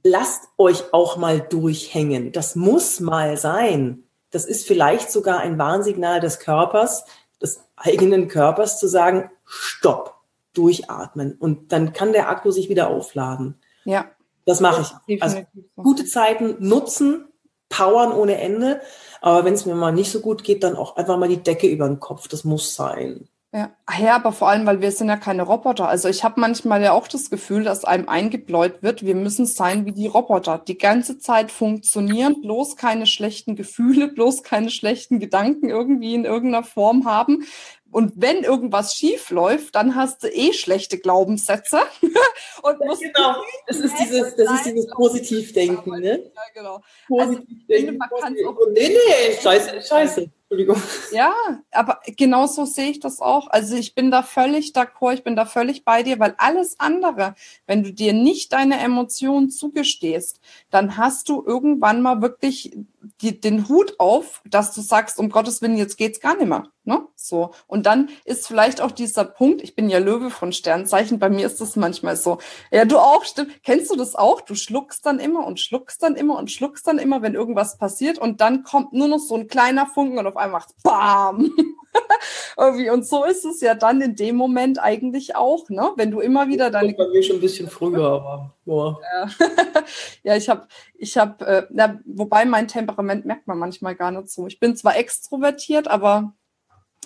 lasst 0.02 0.44
euch 0.58 0.92
auch 0.92 1.16
mal 1.16 1.40
durchhängen. 1.40 2.32
Das 2.32 2.56
muss 2.56 3.00
mal 3.00 3.36
sein. 3.36 4.04
Das 4.30 4.44
ist 4.44 4.66
vielleicht 4.66 5.10
sogar 5.10 5.38
ein 5.38 5.58
Warnsignal 5.58 6.20
des 6.20 6.40
Körpers, 6.40 7.04
des 7.40 7.60
eigenen 7.76 8.28
Körpers 8.28 8.78
zu 8.78 8.88
sagen, 8.88 9.30
stopp, 9.44 10.16
durchatmen. 10.52 11.34
Und 11.34 11.72
dann 11.72 11.92
kann 11.92 12.12
der 12.12 12.28
Akku 12.28 12.50
sich 12.50 12.68
wieder 12.68 12.88
aufladen. 12.88 13.60
Ja. 13.84 14.06
Das 14.44 14.60
mache 14.60 14.84
ich. 15.06 15.22
Also 15.22 15.42
gute 15.76 16.04
Zeiten 16.04 16.56
nutzen, 16.58 17.26
powern 17.74 18.12
ohne 18.12 18.38
Ende. 18.40 18.80
Aber 19.20 19.44
wenn 19.44 19.54
es 19.54 19.66
mir 19.66 19.74
mal 19.74 19.92
nicht 19.92 20.10
so 20.10 20.20
gut 20.20 20.44
geht, 20.44 20.62
dann 20.62 20.76
auch 20.76 20.96
einfach 20.96 21.16
mal 21.16 21.28
die 21.28 21.42
Decke 21.42 21.66
über 21.66 21.86
den 21.86 22.00
Kopf. 22.00 22.28
Das 22.28 22.44
muss 22.44 22.74
sein. 22.74 23.28
Ja. 23.54 23.70
ja, 24.00 24.16
aber 24.16 24.32
vor 24.32 24.48
allem, 24.48 24.66
weil 24.66 24.80
wir 24.80 24.90
sind 24.90 25.08
ja 25.08 25.16
keine 25.16 25.44
Roboter. 25.44 25.88
Also 25.88 26.08
ich 26.08 26.24
habe 26.24 26.40
manchmal 26.40 26.82
ja 26.82 26.90
auch 26.90 27.06
das 27.06 27.30
Gefühl, 27.30 27.62
dass 27.62 27.84
einem 27.84 28.08
eingebläut 28.08 28.82
wird, 28.82 29.04
wir 29.04 29.14
müssen 29.14 29.46
sein 29.46 29.86
wie 29.86 29.92
die 29.92 30.08
Roboter. 30.08 30.58
Die 30.58 30.76
ganze 30.76 31.20
Zeit 31.20 31.52
funktionieren, 31.52 32.42
bloß 32.42 32.76
keine 32.76 33.06
schlechten 33.06 33.54
Gefühle, 33.54 34.08
bloß 34.08 34.42
keine 34.42 34.70
schlechten 34.70 35.20
Gedanken 35.20 35.68
irgendwie 35.68 36.14
in 36.14 36.24
irgendeiner 36.24 36.64
Form 36.64 37.06
haben. 37.06 37.44
Und 37.94 38.14
wenn 38.16 38.42
irgendwas 38.42 38.96
schief 38.96 39.30
läuft, 39.30 39.76
dann 39.76 39.94
hast 39.94 40.24
du 40.24 40.26
eh 40.26 40.52
schlechte 40.52 40.98
Glaubenssätze. 40.98 41.78
und 42.62 42.80
musst 42.80 43.02
genau, 43.02 43.36
das 43.68 43.76
ist 43.76 43.94
dieses, 44.00 44.34
das 44.34 44.50
ist 44.50 44.66
dieses 44.66 44.88
Positivdenken, 44.88 46.00
ne? 46.00 46.32
Ja, 46.34 46.42
genau. 46.52 46.82
Positivdenken. 47.06 48.00
Also, 48.20 48.56
nee, 48.72 48.88
nee, 48.88 49.36
scheiße, 49.40 49.80
scheiße. 49.80 50.28
Entschuldigung. 50.50 50.82
Ja, 51.12 51.34
aber 51.70 52.00
genau 52.16 52.48
so 52.48 52.64
sehe 52.64 52.90
ich 52.90 52.98
das 52.98 53.20
auch. 53.20 53.46
Also 53.46 53.76
ich 53.76 53.94
bin 53.94 54.10
da 54.10 54.24
völlig 54.24 54.72
d'accord, 54.72 55.14
ich 55.14 55.22
bin 55.22 55.36
da 55.36 55.46
völlig 55.46 55.84
bei 55.84 56.02
dir, 56.02 56.18
weil 56.18 56.34
alles 56.38 56.80
andere, 56.80 57.36
wenn 57.68 57.84
du 57.84 57.92
dir 57.92 58.12
nicht 58.12 58.52
deine 58.52 58.80
Emotionen 58.80 59.50
zugestehst, 59.50 60.40
dann 60.70 60.96
hast 60.96 61.28
du 61.28 61.44
irgendwann 61.46 62.02
mal 62.02 62.20
wirklich 62.22 62.76
die, 63.20 63.40
den 63.40 63.68
Hut 63.68 63.94
auf, 63.98 64.42
dass 64.44 64.74
du 64.74 64.80
sagst, 64.80 65.20
um 65.20 65.28
Gottes 65.28 65.62
Willen, 65.62 65.76
jetzt 65.76 65.96
geht's 65.96 66.18
gar 66.18 66.36
nicht 66.36 66.48
mehr. 66.48 66.73
Ne? 66.84 67.06
So. 67.14 67.50
Und 67.66 67.86
dann 67.86 68.08
ist 68.24 68.46
vielleicht 68.46 68.80
auch 68.80 68.90
dieser 68.90 69.24
Punkt, 69.24 69.62
ich 69.62 69.74
bin 69.74 69.88
ja 69.88 69.98
Löwe 69.98 70.30
von 70.30 70.52
Sternzeichen, 70.52 71.18
bei 71.18 71.30
mir 71.30 71.46
ist 71.46 71.60
das 71.60 71.76
manchmal 71.76 72.16
so. 72.16 72.38
Ja, 72.70 72.84
du 72.84 72.98
auch, 72.98 73.24
stimmt. 73.24 73.62
Kennst 73.62 73.90
du 73.90 73.96
das 73.96 74.14
auch? 74.14 74.40
Du 74.40 74.54
schluckst 74.54 75.04
dann 75.04 75.18
immer 75.18 75.46
und 75.46 75.60
schluckst 75.60 76.02
dann 76.02 76.16
immer 76.16 76.38
und 76.38 76.50
schluckst 76.50 76.86
dann 76.86 76.98
immer, 76.98 77.22
wenn 77.22 77.34
irgendwas 77.34 77.78
passiert 77.78 78.18
und 78.18 78.40
dann 78.40 78.64
kommt 78.64 78.92
nur 78.92 79.08
noch 79.08 79.18
so 79.18 79.34
ein 79.34 79.46
kleiner 79.46 79.86
Funken 79.86 80.18
und 80.18 80.26
auf 80.26 80.36
einmal 80.36 80.54
macht's 80.54 80.74
BAM! 80.82 81.52
Irgendwie. 82.56 82.90
Und 82.90 83.06
so 83.06 83.24
ist 83.24 83.44
es 83.44 83.60
ja 83.60 83.74
dann 83.74 84.00
in 84.00 84.16
dem 84.16 84.36
Moment 84.36 84.80
eigentlich 84.80 85.36
auch, 85.36 85.68
ne? 85.68 85.90
Wenn 85.96 86.10
du 86.10 86.20
immer 86.20 86.48
wieder 86.48 86.70
deine. 86.70 86.92
Bei 86.94 87.08
mir 87.08 87.22
schon 87.22 87.36
ein 87.36 87.40
bisschen 87.40 87.68
früher, 87.68 88.52
aber. 88.66 89.00
Ja, 89.02 89.28
ja 90.22 90.36
ich 90.36 90.48
habe, 90.48 90.66
ich 90.96 91.16
habe, 91.16 91.46
äh, 91.46 91.66
ja, 91.72 91.98
wobei 92.04 92.44
mein 92.44 92.68
Temperament 92.68 93.24
merkt 93.24 93.46
man 93.46 93.58
manchmal 93.58 93.94
gar 93.94 94.10
nicht 94.10 94.28
so. 94.28 94.46
Ich 94.46 94.60
bin 94.60 94.76
zwar 94.76 94.96
extrovertiert, 94.96 95.88
aber 95.88 96.32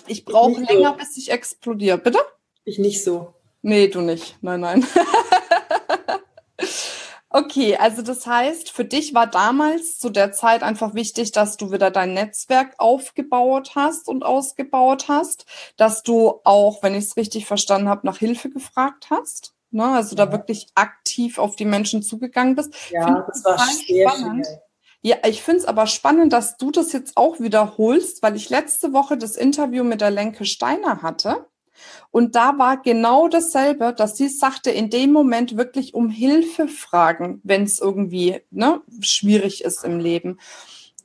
ich 0.07 0.25
brauche 0.25 0.61
länger, 0.61 0.91
so. 0.91 0.97
bis 0.97 1.17
ich 1.17 1.31
explodiere. 1.31 1.97
Bitte? 1.97 2.19
Ich 2.65 2.79
nicht 2.79 3.03
so. 3.03 3.33
Nee, 3.61 3.87
du 3.87 4.01
nicht. 4.01 4.37
Nein, 4.41 4.61
nein. 4.61 4.85
Okay, 7.31 7.77
also 7.77 8.01
das 8.01 8.25
heißt, 8.25 8.71
für 8.71 8.85
dich 8.85 9.13
war 9.13 9.27
damals 9.27 9.99
zu 9.99 10.09
der 10.09 10.31
Zeit 10.31 10.63
einfach 10.63 10.95
wichtig, 10.95 11.31
dass 11.31 11.57
du 11.57 11.71
wieder 11.71 11.91
dein 11.91 12.15
Netzwerk 12.15 12.73
aufgebaut 12.79 13.73
hast 13.75 14.07
und 14.07 14.23
ausgebaut 14.23 15.07
hast, 15.07 15.45
dass 15.77 16.01
du 16.01 16.41
auch, 16.43 16.81
wenn 16.81 16.95
ich 16.95 17.05
es 17.05 17.17
richtig 17.17 17.45
verstanden 17.45 17.87
habe, 17.87 18.07
nach 18.07 18.17
Hilfe 18.17 18.49
gefragt 18.49 19.11
hast. 19.11 19.53
Ne? 19.69 19.85
Also 19.85 20.15
ja. 20.15 20.25
da 20.25 20.31
wirklich 20.31 20.69
aktiv 20.73 21.37
auf 21.37 21.55
die 21.55 21.65
Menschen 21.65 22.01
zugegangen 22.01 22.55
bist. 22.55 22.73
Ja, 22.89 23.05
Find 23.05 23.23
das 23.27 23.45
war 23.45 23.57
sehr 23.59 24.09
spannend. 24.09 24.47
Schwer. 24.47 24.61
Ja, 25.01 25.17
ich 25.25 25.41
finde 25.41 25.59
es 25.59 25.65
aber 25.65 25.87
spannend, 25.87 26.33
dass 26.33 26.57
du 26.57 26.71
das 26.71 26.91
jetzt 26.91 27.15
auch 27.15 27.39
wiederholst, 27.39 28.21
weil 28.21 28.35
ich 28.35 28.49
letzte 28.49 28.91
Woche 28.91 29.17
das 29.17 29.37
Interview 29.37 29.83
mit 29.83 30.01
der 30.01 30.11
Lenke 30.11 30.43
Steiner 30.43 31.01
hatte. 31.01 31.47
Und 32.11 32.35
da 32.35 32.57
war 32.57 32.81
genau 32.81 33.29
dasselbe, 33.29 33.93
dass 33.93 34.17
sie 34.17 34.27
sagte, 34.27 34.71
in 34.71 34.89
dem 34.89 35.13
Moment 35.13 35.55
wirklich 35.55 35.93
um 35.93 36.09
Hilfe 36.09 36.67
fragen, 36.67 37.39
wenn 37.43 37.63
es 37.63 37.79
irgendwie 37.79 38.41
ne, 38.51 38.81
schwierig 38.99 39.63
ist 39.63 39.85
im 39.85 39.99
Leben. 39.99 40.39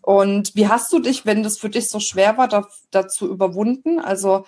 Und 0.02 0.54
wie 0.56 0.68
hast 0.68 0.92
du 0.92 0.98
dich, 0.98 1.24
wenn 1.24 1.42
das 1.42 1.58
für 1.58 1.70
dich 1.70 1.88
so 1.88 2.00
schwer 2.00 2.36
war, 2.36 2.48
da, 2.48 2.66
dazu 2.90 3.30
überwunden? 3.30 4.00
Also 4.00 4.44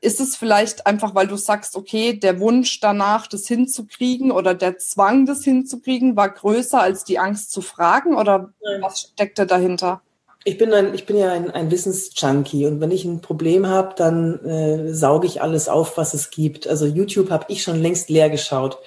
ist 0.00 0.20
es 0.20 0.36
vielleicht 0.36 0.86
einfach, 0.86 1.14
weil 1.14 1.26
du 1.26 1.36
sagst, 1.36 1.76
okay, 1.76 2.14
der 2.14 2.40
Wunsch 2.40 2.80
danach, 2.80 3.26
das 3.26 3.46
hinzukriegen 3.46 4.30
oder 4.30 4.54
der 4.54 4.78
Zwang, 4.78 5.26
das 5.26 5.44
hinzukriegen, 5.44 6.16
war 6.16 6.30
größer 6.30 6.80
als 6.80 7.04
die 7.04 7.18
Angst 7.18 7.52
zu 7.52 7.60
fragen? 7.60 8.16
Oder 8.16 8.52
Nein. 8.62 8.82
was 8.82 9.00
steckte 9.00 9.46
dahinter? 9.46 10.00
Ich 10.44 10.56
bin, 10.56 10.72
ein, 10.72 10.94
ich 10.94 11.04
bin 11.04 11.18
ja 11.18 11.30
ein, 11.32 11.50
ein 11.50 11.70
Wissensjunkie 11.70 12.64
und 12.64 12.80
wenn 12.80 12.90
ich 12.90 13.04
ein 13.04 13.20
Problem 13.20 13.66
habe, 13.66 13.94
dann 13.94 14.42
äh, 14.46 14.94
sauge 14.94 15.26
ich 15.26 15.42
alles 15.42 15.68
auf, 15.68 15.98
was 15.98 16.14
es 16.14 16.30
gibt. 16.30 16.66
Also 16.66 16.86
YouTube 16.86 17.30
habe 17.30 17.44
ich 17.48 17.62
schon 17.62 17.80
längst 17.80 18.08
leer 18.08 18.30
geschaut. 18.30 18.78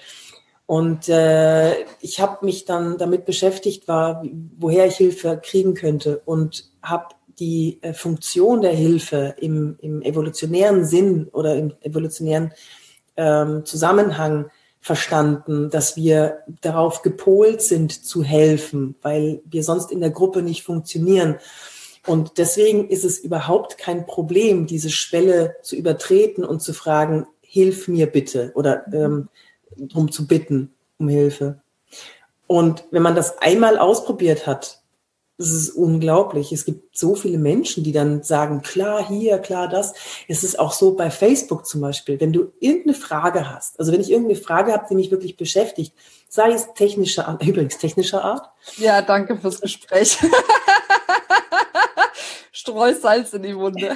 Und 0.65 1.10
äh, 1.10 1.73
ich 1.99 2.19
habe 2.19 2.43
mich 2.43 2.65
dann 2.65 2.97
damit 2.97 3.26
beschäftigt, 3.26 3.88
war, 3.88 4.23
woher 4.58 4.88
ich 4.88 4.95
Hilfe 4.95 5.39
kriegen 5.43 5.76
könnte 5.76 6.21
und 6.26 6.71
habe 6.82 7.10
die 7.39 7.80
äh, 7.82 7.93
Funktion 7.93 8.62
der 8.62 8.74
Hilfe 8.74 9.36
im, 9.39 9.78
im 9.80 10.02
evolutionären 10.02 10.86
Sinn 10.86 11.28
oder 11.32 11.56
im 11.56 11.74
evolutionären 11.82 12.54
ähm, 13.17 13.65
Zusammenhang 13.65 14.50
verstanden, 14.80 15.69
dass 15.69 15.96
wir 15.96 16.39
darauf 16.62 17.04
gepolt 17.04 17.62
sind 17.62 18.06
zu 18.06 18.22
helfen, 18.22 18.96
weil 19.02 19.41
wir 19.46 19.63
sonst 19.63 19.91
in 19.91 20.02
der 20.02 20.10
Gruppe 20.10 20.41
nicht 20.41 20.63
funktionieren. 20.63 21.38
Und 22.06 22.38
deswegen 22.38 22.89
ist 22.89 23.06
es 23.06 23.17
überhaupt 23.17 23.78
kein 23.78 24.06
Problem, 24.06 24.67
diese 24.67 24.89
Schwelle 24.89 25.56
zu 25.62 25.78
übertreten 25.78 26.43
und 26.43 26.62
zu 26.62 26.74
fragen, 26.74 27.26
hilf 27.41 27.88
mir 27.88 28.08
bitte 28.08 28.52
oder 28.56 28.86
ähm, 28.91 29.30
darum 29.78 30.12
zu 30.12 30.28
bitten 30.28 30.74
um 30.98 31.08
Hilfe. 31.08 31.62
Und 32.48 32.84
wenn 32.91 33.02
man 33.02 33.15
das 33.15 33.38
einmal 33.39 33.78
ausprobiert 33.78 34.46
hat, 34.48 34.83
das 35.38 35.50
ist 35.50 35.72
unglaublich. 35.72 36.52
Es 36.52 36.63
gibt 36.63 36.96
so 36.96 37.15
viele 37.15 37.39
Menschen, 37.39 37.84
die 37.84 37.91
dann 37.91 38.24
sagen, 38.24 38.62
klar 38.62 39.06
hier, 39.06 39.39
klar 39.39 39.67
das. 39.67 39.93
Es 40.28 40.43
ist 40.43 40.60
auch 40.60 40.74
so 40.74 40.96
bei 40.96 41.10
Facebook 41.10 41.65
zum 41.65 41.82
Beispiel, 41.82 42.19
wenn 42.19 42.32
du 42.32 42.52
irgendeine 42.60 42.93
Frage 42.93 43.50
hast, 43.50 43.80
also 43.80 43.91
wenn 43.91 44.02
ich 44.02 44.12
irgendeine 44.12 44.39
Frage 44.39 44.72
habe, 44.72 44.86
die 44.89 44.96
mich 44.96 45.12
wirklich 45.12 45.36
beschäftigt, 45.36 45.93
sei 46.30 46.52
es 46.52 46.74
technischer 46.76 47.28
Art, 47.28 47.43
übrigens 47.46 47.78
technischer 47.78 48.24
Art. 48.24 48.50
Ja, 48.78 49.02
danke 49.02 49.38
fürs 49.38 49.62
Gespräch. 49.62 50.19
Streu 52.52 52.93
Salz 52.93 53.34
in 53.34 53.43
die 53.43 53.58
Wunde. 53.58 53.96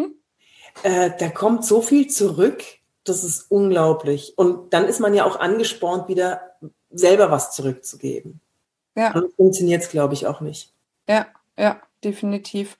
äh, 0.82 1.10
da 1.18 1.28
kommt 1.28 1.64
so 1.64 1.82
viel 1.82 2.08
zurück, 2.08 2.64
das 3.04 3.22
ist 3.22 3.50
unglaublich. 3.50 4.32
Und 4.36 4.72
dann 4.72 4.86
ist 4.86 4.98
man 4.98 5.14
ja 5.14 5.26
auch 5.26 5.38
angespornt, 5.38 6.08
wieder 6.08 6.40
selber 6.90 7.30
was 7.30 7.52
zurückzugeben. 7.52 8.40
Ja. 8.96 9.12
Funktioniert 9.36 9.82
es, 9.82 9.88
glaube 9.90 10.14
ich, 10.14 10.26
auch 10.26 10.40
nicht. 10.40 10.72
Ja, 11.08 11.26
ja, 11.58 11.80
definitiv. 12.02 12.76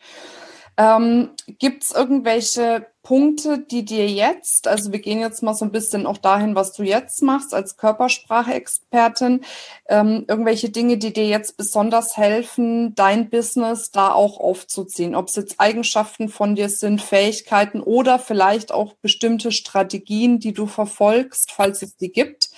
Ähm, 0.77 1.31
Gibt 1.59 1.85
es 1.85 1.93
irgendwelche 1.93 2.87
Punkte, 3.03 3.59
die 3.59 3.85
dir 3.85 4.09
jetzt, 4.09 4.67
also 4.67 4.91
wir 4.91 4.99
gehen 4.99 5.21
jetzt 5.21 5.43
mal 5.43 5.55
so 5.55 5.65
ein 5.65 5.71
bisschen 5.71 6.07
auch 6.07 6.19
dahin, 6.19 6.55
was 6.57 6.73
du 6.73 6.83
jetzt 6.83 7.23
machst 7.23 7.55
als 7.55 7.77
Körpersprache-Expertin, 7.77 9.45
ähm, 9.89 10.25
irgendwelche 10.27 10.71
Dinge, 10.71 10.97
die 10.97 11.13
dir 11.13 11.27
jetzt 11.27 11.57
besonders 11.57 12.17
helfen, 12.17 12.95
dein 12.95 13.31
Business 13.31 13.91
da 13.91 14.13
auch 14.13 14.41
aufzuziehen? 14.41 15.15
Ob 15.15 15.29
es 15.29 15.37
jetzt 15.37 15.61
Eigenschaften 15.61 16.29
von 16.29 16.57
dir 16.57 16.71
sind, 16.71 17.01
Fähigkeiten 17.01 17.81
oder 17.81 18.19
vielleicht 18.19 18.73
auch 18.73 18.95
bestimmte 18.95 19.53
Strategien, 19.53 20.41
die 20.41 20.55
du 20.55 20.67
verfolgst, 20.67 21.53
falls 21.53 21.83
es 21.83 21.97
die 21.97 22.11
gibt, 22.11 22.51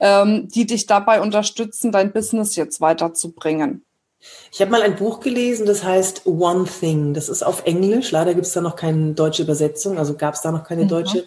ähm, 0.00 0.48
die 0.48 0.66
dich 0.66 0.86
dabei 0.86 1.20
unterstützen, 1.20 1.92
dein 1.92 2.12
Business 2.12 2.56
jetzt 2.56 2.80
weiterzubringen? 2.80 3.84
Ich 4.52 4.60
habe 4.60 4.70
mal 4.70 4.82
ein 4.82 4.96
Buch 4.96 5.20
gelesen, 5.20 5.66
das 5.66 5.84
heißt 5.84 6.26
One 6.26 6.64
Thing. 6.64 7.14
Das 7.14 7.28
ist 7.28 7.42
auf 7.42 7.64
Englisch. 7.64 8.10
Leider 8.10 8.34
gibt 8.34 8.46
es 8.46 8.52
da 8.52 8.60
noch 8.60 8.76
keine 8.76 9.12
deutsche 9.14 9.42
Übersetzung, 9.42 9.98
also 9.98 10.14
gab 10.14 10.34
es 10.34 10.42
da 10.42 10.52
noch 10.52 10.64
keine 10.64 10.84
mhm. 10.84 10.88
deutsche. 10.88 11.24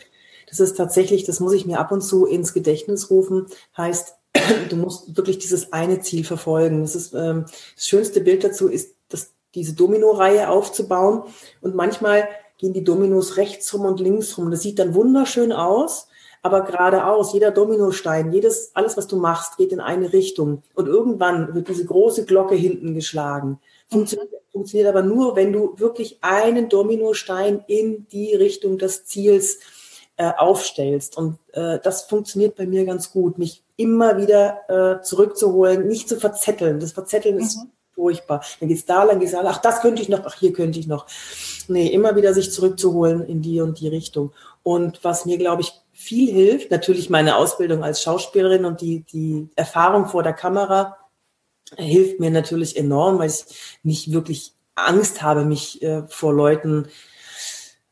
Das 0.47 0.59
ist 0.59 0.77
tatsächlich, 0.77 1.23
das 1.23 1.39
muss 1.39 1.53
ich 1.53 1.65
mir 1.65 1.79
ab 1.79 1.91
und 1.91 2.01
zu 2.01 2.25
ins 2.25 2.53
Gedächtnis 2.53 3.09
rufen, 3.09 3.47
heißt, 3.75 4.15
du 4.69 4.75
musst 4.75 5.17
wirklich 5.17 5.39
dieses 5.39 5.73
eine 5.73 6.01
Ziel 6.01 6.23
verfolgen. 6.23 6.81
Das, 6.81 6.95
ist, 6.95 7.13
ähm, 7.13 7.45
das 7.75 7.87
schönste 7.87 8.21
Bild 8.21 8.43
dazu 8.43 8.67
ist, 8.67 8.95
dass 9.09 9.31
diese 9.55 9.73
Domino-Reihe 9.73 10.49
aufzubauen 10.49 11.23
und 11.61 11.75
manchmal 11.75 12.27
gehen 12.59 12.73
die 12.73 12.83
Dominos 12.83 13.37
rechts 13.37 13.73
rum 13.73 13.85
und 13.85 13.99
links 13.99 14.37
rum. 14.37 14.51
Das 14.51 14.61
sieht 14.61 14.79
dann 14.79 14.93
wunderschön 14.93 15.51
aus 15.51 16.07
aber 16.43 16.61
geradeaus. 16.61 17.33
Jeder 17.33 17.51
Dominostein, 17.51 18.31
jedes, 18.31 18.71
alles, 18.75 18.95
was 18.97 19.07
du 19.07 19.15
machst, 19.15 19.57
geht 19.57 19.71
in 19.71 19.79
eine 19.79 20.13
Richtung. 20.13 20.61
Und 20.75 20.87
irgendwann 20.87 21.55
wird 21.55 21.69
diese 21.69 21.85
große 21.85 22.25
Glocke 22.25 22.55
hinten 22.55 22.93
geschlagen. 22.93 23.59
Funktioniert, 23.89 24.29
funktioniert 24.51 24.89
aber 24.89 25.01
nur, 25.01 25.35
wenn 25.35 25.53
du 25.53 25.73
wirklich 25.77 26.19
einen 26.21 26.69
Dominostein 26.69 27.63
in 27.67 28.07
die 28.11 28.35
Richtung 28.35 28.77
des 28.77 29.05
Ziels 29.05 29.59
äh, 30.17 30.31
aufstellst. 30.37 31.17
Und 31.17 31.39
äh, 31.53 31.79
das 31.81 32.03
funktioniert 32.03 32.55
bei 32.55 32.67
mir 32.67 32.85
ganz 32.85 33.11
gut, 33.11 33.37
mich 33.37 33.63
immer 33.77 34.17
wieder 34.17 34.59
äh, 34.99 35.01
zurückzuholen, 35.01 35.87
nicht 35.87 36.09
zu 36.09 36.19
verzetteln. 36.19 36.79
Das 36.79 36.91
Verzetteln 36.91 37.39
ist 37.39 37.57
mhm. 37.57 37.71
furchtbar. 37.95 38.43
Dann 38.59 38.69
geht's 38.69 38.85
da, 38.85 39.05
dann 39.05 39.19
geht's 39.19 39.31
da, 39.31 39.43
ach, 39.45 39.59
das 39.59 39.81
könnte 39.81 40.01
ich 40.01 40.09
noch, 40.09 40.25
ach, 40.25 40.35
hier 40.35 40.51
könnte 40.53 40.77
ich 40.77 40.87
noch. 40.87 41.07
Nee, 41.69 41.87
immer 41.87 42.15
wieder 42.17 42.33
sich 42.33 42.51
zurückzuholen 42.51 43.25
in 43.25 43.41
die 43.41 43.61
und 43.61 43.79
die 43.79 43.87
Richtung. 43.87 44.33
Und 44.61 45.03
was 45.03 45.25
mir, 45.25 45.37
glaube 45.37 45.61
ich, 45.61 45.82
viel 46.03 46.31
hilft. 46.31 46.71
Natürlich 46.71 47.09
meine 47.09 47.37
Ausbildung 47.37 47.83
als 47.83 48.01
Schauspielerin 48.03 48.65
und 48.65 48.81
die, 48.81 49.03
die 49.03 49.49
Erfahrung 49.55 50.07
vor 50.07 50.23
der 50.23 50.33
Kamera 50.33 50.97
hilft 51.77 52.19
mir 52.19 52.29
natürlich 52.29 52.77
enorm, 52.77 53.19
weil 53.19 53.29
ich 53.29 53.45
nicht 53.83 54.11
wirklich 54.11 54.53
Angst 54.75 55.21
habe, 55.21 55.45
mich 55.45 55.81
äh, 55.81 56.03
vor 56.07 56.33
Leuten 56.33 56.87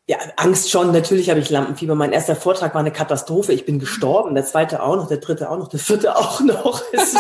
ja, 0.07 0.17
Angst 0.35 0.69
schon. 0.69 0.91
Natürlich 0.91 1.29
habe 1.29 1.39
ich 1.39 1.49
Lampenfieber. 1.49 1.95
Mein 1.95 2.11
erster 2.11 2.35
Vortrag 2.35 2.73
war 2.73 2.81
eine 2.81 2.91
Katastrophe. 2.91 3.53
Ich 3.53 3.65
bin 3.65 3.79
gestorben. 3.79 4.35
Der 4.35 4.45
zweite 4.45 4.83
auch 4.83 4.97
noch, 4.97 5.07
der 5.07 5.19
dritte 5.19 5.49
auch 5.49 5.57
noch, 5.57 5.69
der 5.69 5.79
vierte 5.79 6.17
auch 6.17 6.41
noch. 6.41 6.83
das 6.91 7.13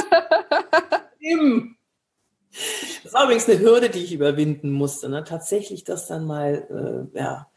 war 3.13 3.23
übrigens 3.23 3.47
eine 3.47 3.59
Hürde, 3.59 3.89
die 3.89 4.03
ich 4.03 4.11
überwinden 4.13 4.71
musste. 4.71 5.07
Ne? 5.07 5.23
Tatsächlich 5.23 5.85
das 5.85 6.07
dann 6.07 6.25
mal, 6.25 7.07
äh, 7.15 7.17
ja, 7.17 7.47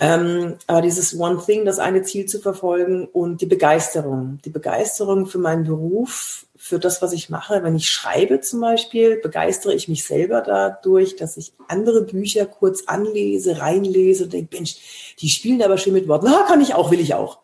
Ähm, 0.00 0.56
aber 0.68 0.82
dieses 0.82 1.18
One 1.18 1.42
Thing, 1.44 1.64
das 1.64 1.80
eine 1.80 2.02
Ziel 2.02 2.26
zu 2.26 2.38
verfolgen 2.38 3.06
und 3.06 3.40
die 3.40 3.46
Begeisterung. 3.46 4.38
Die 4.44 4.50
Begeisterung 4.50 5.26
für 5.26 5.38
meinen 5.38 5.64
Beruf, 5.64 6.46
für 6.56 6.78
das, 6.78 7.02
was 7.02 7.12
ich 7.12 7.30
mache. 7.30 7.62
Wenn 7.64 7.74
ich 7.74 7.88
schreibe 7.88 8.40
zum 8.40 8.60
Beispiel, 8.60 9.16
begeistere 9.16 9.74
ich 9.74 9.88
mich 9.88 10.04
selber 10.04 10.40
dadurch, 10.40 11.16
dass 11.16 11.36
ich 11.36 11.52
andere 11.66 12.02
Bücher 12.02 12.46
kurz 12.46 12.84
anlese, 12.86 13.60
reinlese 13.60 14.24
und 14.24 14.32
denke, 14.32 14.56
Mensch, 14.56 15.14
die 15.18 15.28
spielen 15.28 15.62
aber 15.62 15.78
schön 15.78 15.94
mit 15.94 16.06
Worten. 16.06 16.26
Na, 16.26 16.44
kann 16.44 16.60
ich 16.60 16.74
auch, 16.74 16.90
will 16.90 17.00
ich 17.00 17.14
auch. 17.14 17.38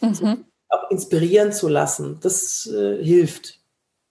Mhm. 0.00 0.14
So, 0.14 0.36
auch 0.68 0.90
inspirieren 0.90 1.52
zu 1.52 1.68
lassen, 1.68 2.18
das 2.20 2.66
äh, 2.66 3.02
hilft. 3.02 3.60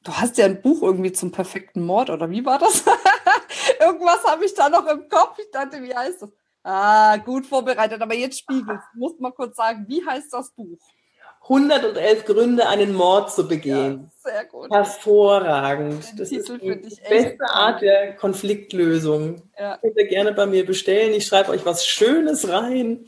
Du 0.04 0.14
hast 0.14 0.38
ja 0.38 0.46
ein 0.46 0.62
Buch 0.62 0.82
irgendwie 0.82 1.12
zum 1.12 1.32
perfekten 1.32 1.84
Mord, 1.84 2.10
oder 2.10 2.30
wie 2.30 2.46
war 2.46 2.60
das? 2.60 2.84
Irgendwas 3.80 4.24
habe 4.24 4.46
ich 4.46 4.54
da 4.54 4.70
noch 4.70 4.86
im 4.88 5.10
Kopf. 5.10 5.38
Ich 5.40 5.52
dachte, 5.52 5.82
wie 5.82 5.94
heißt 5.94 6.22
das? 6.22 6.30
Ah, 6.68 7.18
gut 7.18 7.46
vorbereitet, 7.46 8.02
aber 8.02 8.16
jetzt 8.16 8.40
spiegelt. 8.40 8.80
Du 8.94 9.00
musst 9.00 9.20
mal 9.20 9.32
kurz 9.32 9.56
sagen, 9.56 9.86
wie 9.88 10.04
heißt 10.04 10.34
das 10.34 10.50
Buch? 10.52 10.80
111 11.44 12.26
Gründe, 12.26 12.68
einen 12.68 12.96
Mord 12.96 13.32
zu 13.32 13.48
begehen. 13.48 14.10
Ja, 14.26 14.32
sehr 14.32 14.46
gut. 14.46 14.72
Hervorragend. 14.72 16.10
Den 16.10 16.18
das 16.18 16.30
Titel 16.30 16.56
ist 16.56 16.98
die 16.98 17.08
beste 17.08 17.46
Art 17.46 17.84
der 17.84 18.16
Konfliktlösung. 18.16 19.44
Ja. 19.60 19.78
Könnt 19.78 19.96
ihr 19.96 20.08
gerne 20.08 20.34
bei 20.34 20.48
mir 20.48 20.66
bestellen. 20.66 21.14
Ich 21.14 21.28
schreibe 21.28 21.52
euch 21.52 21.64
was 21.64 21.86
Schönes 21.86 22.50
rein. 22.50 23.06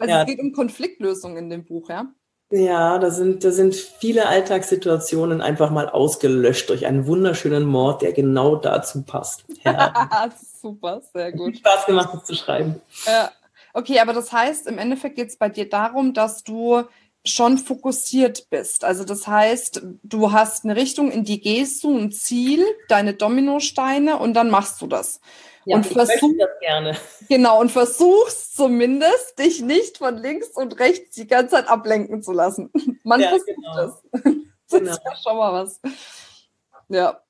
Also 0.00 0.12
ja. 0.12 0.22
es 0.22 0.26
geht 0.26 0.40
um 0.40 0.52
Konfliktlösung 0.52 1.36
in 1.36 1.48
dem 1.48 1.64
Buch, 1.64 1.88
ja? 1.88 2.06
Ja, 2.50 2.98
da 2.98 3.10
sind, 3.10 3.44
da 3.44 3.52
sind 3.52 3.74
viele 3.74 4.26
Alltagssituationen 4.26 5.40
einfach 5.40 5.70
mal 5.70 5.88
ausgelöscht 5.88 6.70
durch 6.70 6.86
einen 6.86 7.06
wunderschönen 7.06 7.64
Mord, 7.64 8.02
der 8.02 8.12
genau 8.12 8.56
dazu 8.56 9.02
passt. 9.04 9.44
Ja. 9.64 10.30
Super, 10.66 11.00
sehr 11.12 11.30
gut. 11.30 11.58
Spaß 11.58 11.86
gemacht, 11.86 12.10
das 12.12 12.24
zu 12.24 12.34
schreiben. 12.34 12.82
Ja. 13.06 13.30
Okay, 13.72 14.00
aber 14.00 14.12
das 14.12 14.32
heißt, 14.32 14.66
im 14.66 14.78
Endeffekt 14.78 15.14
geht 15.14 15.28
es 15.28 15.36
bei 15.36 15.48
dir 15.48 15.68
darum, 15.68 16.12
dass 16.12 16.42
du 16.42 16.82
schon 17.24 17.58
fokussiert 17.58 18.50
bist. 18.50 18.82
Also 18.82 19.04
das 19.04 19.28
heißt, 19.28 19.82
du 20.02 20.32
hast 20.32 20.64
eine 20.64 20.74
Richtung, 20.74 21.12
in 21.12 21.22
die 21.22 21.40
gehst 21.40 21.84
du, 21.84 21.96
ein 21.96 22.10
Ziel, 22.10 22.66
deine 22.88 23.14
Dominosteine 23.14 24.18
und 24.18 24.34
dann 24.34 24.50
machst 24.50 24.82
du 24.82 24.88
das. 24.88 25.20
Ja, 25.66 25.76
und 25.76 25.86
versuch, 25.86 26.32
das 26.36 26.48
gerne. 26.60 26.96
Genau, 27.28 27.60
und 27.60 27.70
versuchst 27.70 28.56
zumindest, 28.56 29.38
dich 29.38 29.62
nicht 29.62 29.98
von 29.98 30.16
links 30.16 30.48
und 30.48 30.80
rechts 30.80 31.14
die 31.14 31.28
ganze 31.28 31.54
Zeit 31.54 31.68
ablenken 31.68 32.22
zu 32.22 32.32
lassen. 32.32 32.72
Man 33.04 33.20
ja, 33.20 33.28
versucht 33.28 33.46
genau. 33.54 33.76
das. 33.76 34.02
Das 34.68 34.80
genau. 34.80 34.90
ist 34.90 35.00
ja 35.04 35.16
schon 35.16 35.36
mal 35.36 35.52
was. 35.52 35.80
Ja. 36.88 37.20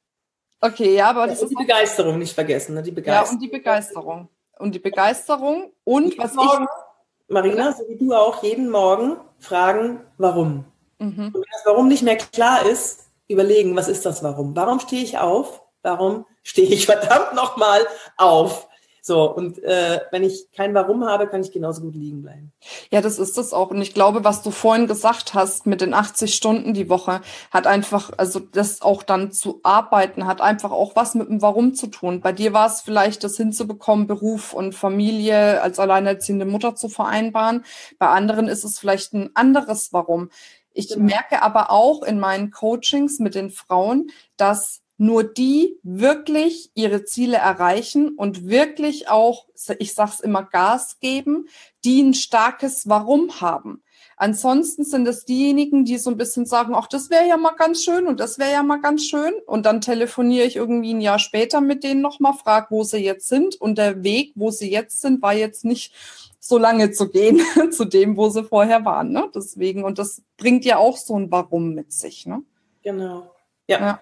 Okay, 0.60 0.94
ja, 0.94 1.10
aber 1.10 1.22
ja, 1.22 1.26
das 1.28 1.40
und 1.40 1.46
ist. 1.46 1.50
Die 1.50 1.64
Begeisterung 1.64 2.18
nicht 2.18 2.34
vergessen, 2.34 2.74
ne? 2.74 2.82
Die 2.82 2.90
Begeisterung. 2.90 3.26
Ja, 3.26 3.32
und 3.32 3.42
die 3.42 3.48
Begeisterung. 3.48 4.28
Und 4.58 4.74
die 4.74 4.78
Begeisterung 4.78 5.72
und 5.84 6.10
jeden 6.10 6.18
was 6.18 6.34
Morgen, 6.34 6.64
ich. 6.64 7.32
Marina, 7.32 7.72
so 7.72 7.84
wie 7.88 7.96
du 7.96 8.14
auch, 8.14 8.42
jeden 8.42 8.70
Morgen 8.70 9.16
fragen, 9.38 10.00
warum. 10.16 10.64
Mhm. 10.98 11.26
Und 11.26 11.34
wenn 11.34 11.42
das 11.52 11.66
Warum 11.66 11.88
nicht 11.88 12.02
mehr 12.02 12.16
klar 12.16 12.64
ist, 12.64 13.10
überlegen, 13.28 13.76
was 13.76 13.88
ist 13.88 14.06
das 14.06 14.22
Warum? 14.22 14.56
Warum 14.56 14.80
stehe 14.80 15.02
ich 15.02 15.18
auf? 15.18 15.62
Warum 15.82 16.24
stehe 16.42 16.68
ich 16.68 16.86
verdammt 16.86 17.34
nochmal 17.34 17.86
auf. 18.16 18.68
So, 19.06 19.32
und 19.32 19.62
äh, 19.62 20.00
wenn 20.10 20.24
ich 20.24 20.50
kein 20.50 20.74
Warum 20.74 21.04
habe, 21.04 21.28
kann 21.28 21.40
ich 21.40 21.52
genauso 21.52 21.80
gut 21.80 21.94
liegen 21.94 22.22
bleiben. 22.22 22.52
Ja, 22.90 23.00
das 23.00 23.20
ist 23.20 23.38
es 23.38 23.52
auch. 23.52 23.70
Und 23.70 23.80
ich 23.80 23.94
glaube, 23.94 24.24
was 24.24 24.42
du 24.42 24.50
vorhin 24.50 24.88
gesagt 24.88 25.32
hast 25.32 25.64
mit 25.64 25.80
den 25.80 25.94
80 25.94 26.34
Stunden 26.34 26.74
die 26.74 26.88
Woche, 26.88 27.20
hat 27.52 27.68
einfach, 27.68 28.10
also 28.16 28.40
das 28.40 28.82
auch 28.82 29.04
dann 29.04 29.30
zu 29.30 29.60
arbeiten, 29.62 30.26
hat 30.26 30.40
einfach 30.40 30.72
auch 30.72 30.96
was 30.96 31.14
mit 31.14 31.28
dem 31.28 31.40
Warum 31.40 31.72
zu 31.74 31.86
tun. 31.86 32.20
Bei 32.20 32.32
dir 32.32 32.52
war 32.52 32.66
es 32.66 32.80
vielleicht, 32.80 33.22
das 33.22 33.36
hinzubekommen, 33.36 34.08
Beruf 34.08 34.52
und 34.52 34.74
Familie 34.74 35.62
als 35.62 35.78
alleinerziehende 35.78 36.44
Mutter 36.44 36.74
zu 36.74 36.88
vereinbaren. 36.88 37.64
Bei 38.00 38.08
anderen 38.08 38.48
ist 38.48 38.64
es 38.64 38.76
vielleicht 38.76 39.12
ein 39.12 39.30
anderes 39.34 39.92
Warum. 39.92 40.30
Ich 40.72 40.88
genau. 40.88 41.04
merke 41.04 41.42
aber 41.42 41.70
auch 41.70 42.02
in 42.02 42.18
meinen 42.18 42.50
Coachings 42.50 43.20
mit 43.20 43.36
den 43.36 43.50
Frauen, 43.50 44.08
dass 44.36 44.82
nur 44.98 45.24
die 45.24 45.78
wirklich 45.82 46.70
ihre 46.74 47.04
Ziele 47.04 47.36
erreichen 47.36 48.10
und 48.16 48.46
wirklich 48.46 49.08
auch, 49.08 49.46
ich 49.78 49.94
sag's 49.94 50.20
immer, 50.20 50.42
Gas 50.42 50.98
geben, 51.00 51.48
die 51.84 52.02
ein 52.02 52.14
starkes 52.14 52.88
Warum 52.88 53.40
haben. 53.40 53.82
Ansonsten 54.18 54.84
sind 54.84 55.06
es 55.06 55.26
diejenigen, 55.26 55.84
die 55.84 55.98
so 55.98 56.08
ein 56.08 56.16
bisschen 56.16 56.46
sagen, 56.46 56.74
ach, 56.74 56.86
das 56.86 57.10
wäre 57.10 57.28
ja 57.28 57.36
mal 57.36 57.54
ganz 57.54 57.82
schön 57.82 58.06
und 58.06 58.18
das 58.18 58.38
wäre 58.38 58.50
ja 58.50 58.62
mal 58.62 58.80
ganz 58.80 59.04
schön. 59.04 59.34
Und 59.46 59.66
dann 59.66 59.82
telefoniere 59.82 60.46
ich 60.46 60.56
irgendwie 60.56 60.94
ein 60.94 61.02
Jahr 61.02 61.18
später 61.18 61.60
mit 61.60 61.84
denen 61.84 62.00
nochmal, 62.00 62.32
frage, 62.32 62.68
wo 62.70 62.82
sie 62.82 62.98
jetzt 62.98 63.28
sind. 63.28 63.56
Und 63.60 63.76
der 63.76 64.02
Weg, 64.02 64.32
wo 64.34 64.50
sie 64.50 64.70
jetzt 64.70 65.02
sind, 65.02 65.20
war 65.20 65.34
jetzt 65.34 65.66
nicht 65.66 65.92
so 66.40 66.56
lange 66.56 66.92
zu 66.92 67.10
gehen 67.10 67.42
zu 67.70 67.84
dem, 67.84 68.16
wo 68.16 68.30
sie 68.30 68.42
vorher 68.42 68.86
waren. 68.86 69.12
Ne? 69.12 69.30
Deswegen, 69.34 69.84
und 69.84 69.98
das 69.98 70.22
bringt 70.38 70.64
ja 70.64 70.78
auch 70.78 70.96
so 70.96 71.18
ein 71.18 71.30
Warum 71.30 71.74
mit 71.74 71.92
sich. 71.92 72.24
Ne? 72.24 72.42
Genau. 72.82 73.30
ja. 73.66 73.80
ja. 73.80 74.00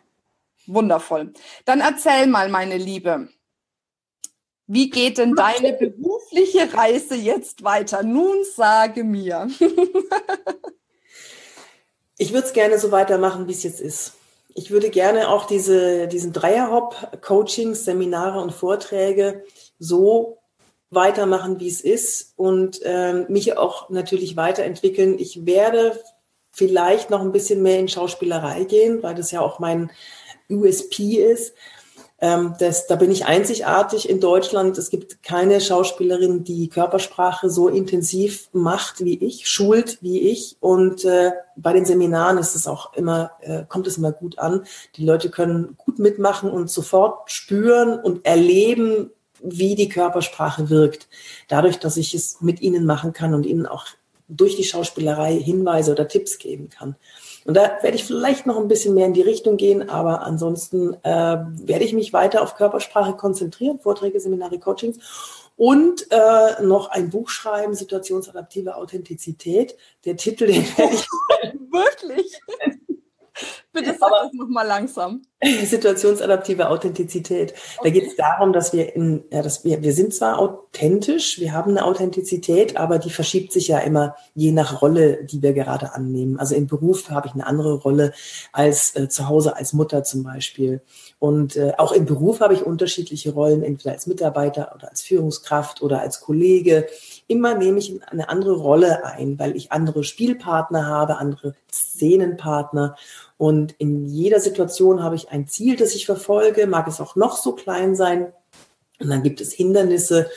Wundervoll. 0.67 1.33
Dann 1.65 1.81
erzähl 1.81 2.27
mal, 2.27 2.49
meine 2.49 2.77
Liebe. 2.77 3.29
Wie 4.67 4.91
geht 4.91 5.19
denn 5.19 5.35
deine 5.35 5.73
berufliche 5.75 6.73
Reise 6.73 7.15
jetzt 7.15 7.65
weiter? 7.65 8.03
Nun 8.03 8.37
sage 8.57 9.05
mir. 9.05 9.49
ich 12.19 12.33
würde 12.33 12.47
es 12.47 12.53
gerne 12.53 12.79
so 12.79 12.91
weitermachen, 12.91 13.47
wie 13.47 13.53
es 13.53 13.63
jetzt 13.63 13.81
ist. 13.81 14.15
Ich 14.55 14.71
würde 14.71 14.91
gerne 14.91 15.29
auch 15.29 15.47
diese, 15.47 16.07
diesen 16.07 16.33
Dreierhop, 16.33 17.21
Coachings, 17.21 17.85
Seminare 17.85 18.41
und 18.41 18.53
Vorträge 18.53 19.45
so 19.79 20.39
weitermachen, 20.91 21.59
wie 21.59 21.69
es 21.69 21.81
ist 21.81 22.35
und 22.37 22.81
ähm, 22.85 23.27
mich 23.29 23.59
auch 23.59 23.91
natürlich 23.91 24.37
weiterentwickeln. 24.37 25.19
Ich 25.19 25.45
werde 25.45 26.01
vielleicht 26.53 27.11
noch 27.11 27.21
ein 27.21 27.33
bisschen 27.33 27.63
mehr 27.63 27.81
in 27.81 27.89
Schauspielerei 27.89 28.63
gehen, 28.63 29.03
weil 29.03 29.17
das 29.17 29.33
ja 29.33 29.41
auch 29.41 29.59
mein 29.59 29.91
USP 30.51 31.17
ist. 31.17 31.55
Ähm, 32.21 32.55
das, 32.59 32.87
da 32.87 32.97
bin 32.97 33.11
ich 33.11 33.27
einzigartig 33.27 34.09
in 34.09 34.21
Deutschland. 34.21 34.79
Es 34.79 34.89
gibt 34.89 35.23
keine 35.23 35.61
Schauspielerin, 35.61 36.45
die 36.45 36.69
Körpersprache 36.69 37.51
so 37.51 37.69
intensiv 37.69 38.49
macht 38.53 39.05
wie 39.05 39.19
ich, 39.19 39.49
schult 39.49 39.99
wie 40.01 40.21
ich. 40.31 40.57
Und 40.61 41.05
äh, 41.05 41.33
bei 41.57 41.73
den 41.73 41.85
Seminaren 41.85 42.39
ist 42.39 42.55
es 42.55 42.67
auch 42.67 42.95
immer, 42.95 43.33
äh, 43.41 43.65
kommt 43.69 43.87
es 43.87 43.99
immer 43.99 44.13
gut 44.13 44.39
an. 44.39 44.65
Die 44.97 45.05
Leute 45.05 45.29
können 45.29 45.77
gut 45.77 45.99
mitmachen 45.99 46.51
und 46.51 46.71
sofort 46.71 47.31
spüren 47.31 47.99
und 47.99 48.25
erleben, 48.25 49.11
wie 49.43 49.75
die 49.75 49.89
Körpersprache 49.89 50.71
wirkt. 50.71 51.09
Dadurch, 51.49 51.79
dass 51.79 51.97
ich 51.97 52.15
es 52.15 52.41
mit 52.41 52.63
ihnen 52.63 52.87
machen 52.87 53.13
kann 53.13 53.35
und 53.35 53.45
ihnen 53.45 53.67
auch 53.67 53.87
durch 54.29 54.57
die 54.57 54.65
Schauspielerei 54.65 55.39
Hinweise 55.39 55.93
oder 55.93 56.09
Tipps 56.09 56.39
geben 56.39 56.71
kann. 56.71 56.97
Und 57.45 57.55
da 57.55 57.79
werde 57.83 57.97
ich 57.97 58.05
vielleicht 58.05 58.47
noch 58.47 58.59
ein 58.59 58.69
bisschen 58.69 58.95
mehr 58.95 59.07
in 59.07 59.13
die 59.13 59.23
Richtung 59.23 59.57
gehen, 59.57 59.89
aber 59.89 60.23
ansonsten 60.23 60.95
äh, 61.03 61.09
werde 61.11 61.85
ich 61.85 61.93
mich 61.93 62.13
weiter 62.13 62.43
auf 62.43 62.55
Körpersprache 62.55 63.15
konzentrieren, 63.15 63.79
Vorträge, 63.79 64.19
Seminare, 64.19 64.59
Coachings 64.59 64.99
und 65.57 66.07
äh, 66.11 66.63
noch 66.63 66.91
ein 66.91 67.11
Buch 67.11 67.29
schreiben, 67.29 67.75
situationsadaptive 67.75 68.77
Authentizität. 68.77 69.77
Der 70.05 70.17
Titel, 70.17 70.47
den 70.47 70.65
werde 70.77 70.95
ich 70.95 71.07
wirklich. 71.71 72.41
Bitte 73.73 73.97
sag 73.99 74.11
das 74.11 74.33
nochmal 74.33 74.67
langsam. 74.67 75.23
Situationsadaptive 75.65 76.69
Authentizität. 76.71 77.53
Okay. 77.53 77.81
Da 77.83 77.91
geht 77.91 78.07
es 78.07 78.17
darum, 78.17 78.53
dass 78.53 78.73
wir 78.73 78.95
in, 78.95 79.25
ja, 79.31 79.43
dass 79.43 79.65
wir, 79.65 79.83
wir 79.83 79.93
sind 79.93 80.15
zwar 80.15 80.39
authentisch, 80.39 81.39
wir 81.39 81.53
haben 81.53 81.73
eine 81.73 81.85
Authentizität, 81.85 82.77
aber 82.77 82.99
die 82.99 83.11
verschiebt 83.11 83.53
sich 83.53 83.69
ja 83.69 83.79
immer 83.79 84.17
je 84.35 84.53
nach 84.53 84.81
Rolle, 84.81 85.25
die 85.25 85.43
wir 85.43 85.53
gerade 85.53 85.93
annehmen. 85.93 86.39
Also 86.39 86.55
im 86.55 86.67
Beruf 86.67 87.11
habe 87.11 87.27
ich 87.27 87.35
eine 87.35 87.47
andere 87.47 87.75
Rolle 87.75 88.13
als 88.53 88.95
äh, 88.97 89.09
zu 89.09 89.29
Hause 89.29 89.57
als 89.57 89.73
Mutter 89.73 90.05
zum 90.05 90.23
Beispiel. 90.23 90.81
Und 91.19 91.57
äh, 91.57 91.73
auch 91.77 91.93
im 91.93 92.07
Beruf 92.07 92.41
habe 92.41 92.55
ich 92.55 92.63
unterschiedliche 92.63 93.33
Rollen, 93.33 93.63
entweder 93.63 93.93
als 93.93 94.07
Mitarbeiter 94.07 94.73
oder 94.75 94.91
als 94.91 95.03
Führungskraft 95.03 95.83
oder 95.83 96.01
als 96.01 96.21
Kollege. 96.21 96.87
Immer 97.35 97.57
nehme 97.57 97.81
ich 97.81 98.01
eine 98.07 98.29
andere 98.29 98.53
Rolle 98.53 99.05
ein, 99.05 99.41
weil 99.41 99.57
ich 99.57 99.73
andere 99.73 100.05
Spielpartner 100.05 100.87
habe, 100.87 101.17
andere 101.17 101.57
Szenenpartner. 101.69 102.95
Und 103.39 103.73
in 103.79 104.07
jeder 104.07 104.39
Situation 104.39 105.03
habe 105.03 105.17
ich 105.17 105.31
ein 105.31 105.49
Ziel, 105.49 105.75
das 105.75 105.97
ich 105.97 106.07
verfolge, 106.07 106.69
mag 106.69 106.87
es 106.87 107.01
auch 107.01 107.17
noch 107.17 107.37
so 107.37 107.51
klein 107.51 107.97
sein. 107.97 108.33
Und 109.01 109.11
dann 109.11 109.25
gibt 109.25 109.41
es 109.41 109.53
Hindernisse. 109.53 110.31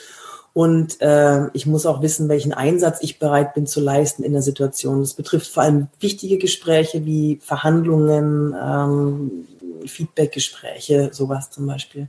Und 0.54 1.00
äh, 1.00 1.46
ich 1.52 1.66
muss 1.66 1.86
auch 1.86 2.02
wissen, 2.02 2.28
welchen 2.28 2.52
Einsatz 2.52 2.98
ich 3.00 3.20
bereit 3.20 3.54
bin 3.54 3.68
zu 3.68 3.80
leisten 3.80 4.24
in 4.24 4.32
der 4.32 4.42
Situation. 4.42 4.98
Das 4.98 5.14
betrifft 5.14 5.52
vor 5.52 5.62
allem 5.62 5.86
wichtige 6.00 6.36
Gespräche 6.36 7.06
wie 7.06 7.38
Verhandlungen, 7.40 8.56
ähm, 8.60 9.46
Feedbackgespräche, 9.86 11.10
sowas 11.12 11.52
zum 11.52 11.68
Beispiel. 11.68 12.08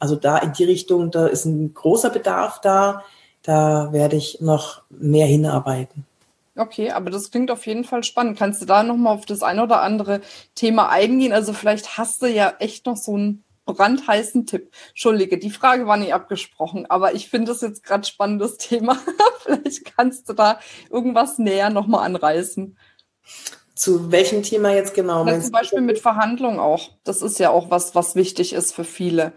Also 0.00 0.16
da 0.16 0.36
in 0.38 0.52
die 0.52 0.64
Richtung, 0.64 1.12
da 1.12 1.28
ist 1.28 1.44
ein 1.44 1.74
großer 1.74 2.10
Bedarf 2.10 2.60
da. 2.60 3.04
Da 3.46 3.92
werde 3.92 4.16
ich 4.16 4.40
noch 4.40 4.82
mehr 4.90 5.26
hinarbeiten. 5.26 6.04
Okay, 6.56 6.90
aber 6.90 7.10
das 7.10 7.30
klingt 7.30 7.50
auf 7.52 7.64
jeden 7.66 7.84
Fall 7.84 8.02
spannend. 8.02 8.36
Kannst 8.36 8.60
du 8.60 8.66
da 8.66 8.82
nochmal 8.82 9.14
auf 9.14 9.24
das 9.24 9.42
ein 9.44 9.60
oder 9.60 9.82
andere 9.82 10.20
Thema 10.56 10.88
eingehen? 10.88 11.32
Also 11.32 11.52
vielleicht 11.52 11.96
hast 11.96 12.22
du 12.22 12.26
ja 12.26 12.54
echt 12.58 12.86
noch 12.86 12.96
so 12.96 13.16
ein 13.16 13.44
brandheißen 13.66 14.46
Tipp. 14.46 14.72
Entschuldige, 14.88 15.38
die 15.38 15.50
Frage 15.50 15.86
war 15.86 15.96
nicht 15.96 16.12
abgesprochen, 16.12 16.86
aber 16.86 17.14
ich 17.14 17.28
finde 17.28 17.52
das 17.52 17.60
jetzt 17.60 17.84
gerade 17.84 18.04
spannendes 18.04 18.56
Thema. 18.58 18.98
Vielleicht 19.44 19.96
kannst 19.96 20.28
du 20.28 20.32
da 20.32 20.58
irgendwas 20.90 21.38
näher 21.38 21.70
nochmal 21.70 22.04
anreißen. 22.04 22.76
Zu 23.76 24.10
welchem 24.10 24.42
Thema 24.42 24.72
jetzt 24.72 24.94
genau? 24.94 25.24
Zum 25.38 25.52
Beispiel 25.52 25.82
mit 25.82 26.00
Verhandlungen 26.00 26.58
auch. 26.58 26.90
Das 27.04 27.22
ist 27.22 27.38
ja 27.38 27.50
auch 27.50 27.70
was, 27.70 27.94
was 27.94 28.16
wichtig 28.16 28.54
ist 28.54 28.74
für 28.74 28.84
viele. 28.84 29.34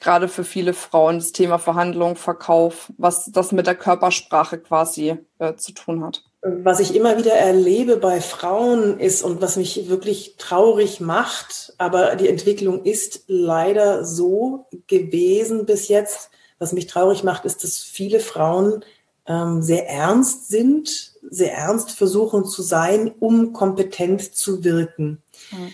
Gerade 0.00 0.28
für 0.28 0.44
viele 0.44 0.74
Frauen, 0.74 1.16
das 1.16 1.32
Thema 1.32 1.58
Verhandlung, 1.58 2.14
Verkauf, 2.16 2.92
was 2.98 3.30
das 3.32 3.50
mit 3.50 3.66
der 3.66 3.74
Körpersprache 3.74 4.58
quasi 4.58 5.16
äh, 5.38 5.54
zu 5.56 5.72
tun 5.72 6.04
hat. 6.04 6.22
Was 6.42 6.78
ich 6.78 6.94
immer 6.94 7.18
wieder 7.18 7.32
erlebe 7.32 7.96
bei 7.96 8.20
Frauen 8.20 9.00
ist 9.00 9.24
und 9.24 9.42
was 9.42 9.56
mich 9.56 9.88
wirklich 9.88 10.36
traurig 10.38 11.00
macht, 11.00 11.74
aber 11.78 12.14
die 12.14 12.28
Entwicklung 12.28 12.84
ist 12.84 13.24
leider 13.26 14.04
so 14.04 14.66
gewesen 14.86 15.66
bis 15.66 15.88
jetzt. 15.88 16.30
Was 16.60 16.72
mich 16.72 16.86
traurig 16.86 17.24
macht, 17.24 17.44
ist, 17.44 17.64
dass 17.64 17.78
viele 17.78 18.20
Frauen 18.20 18.84
ähm, 19.26 19.62
sehr 19.62 19.88
ernst 19.88 20.48
sind, 20.48 21.12
sehr 21.28 21.54
ernst 21.54 21.90
versuchen 21.90 22.44
zu 22.44 22.62
sein, 22.62 23.12
um 23.18 23.52
kompetent 23.52 24.34
zu 24.34 24.62
wirken. 24.62 25.22
Mhm. 25.50 25.72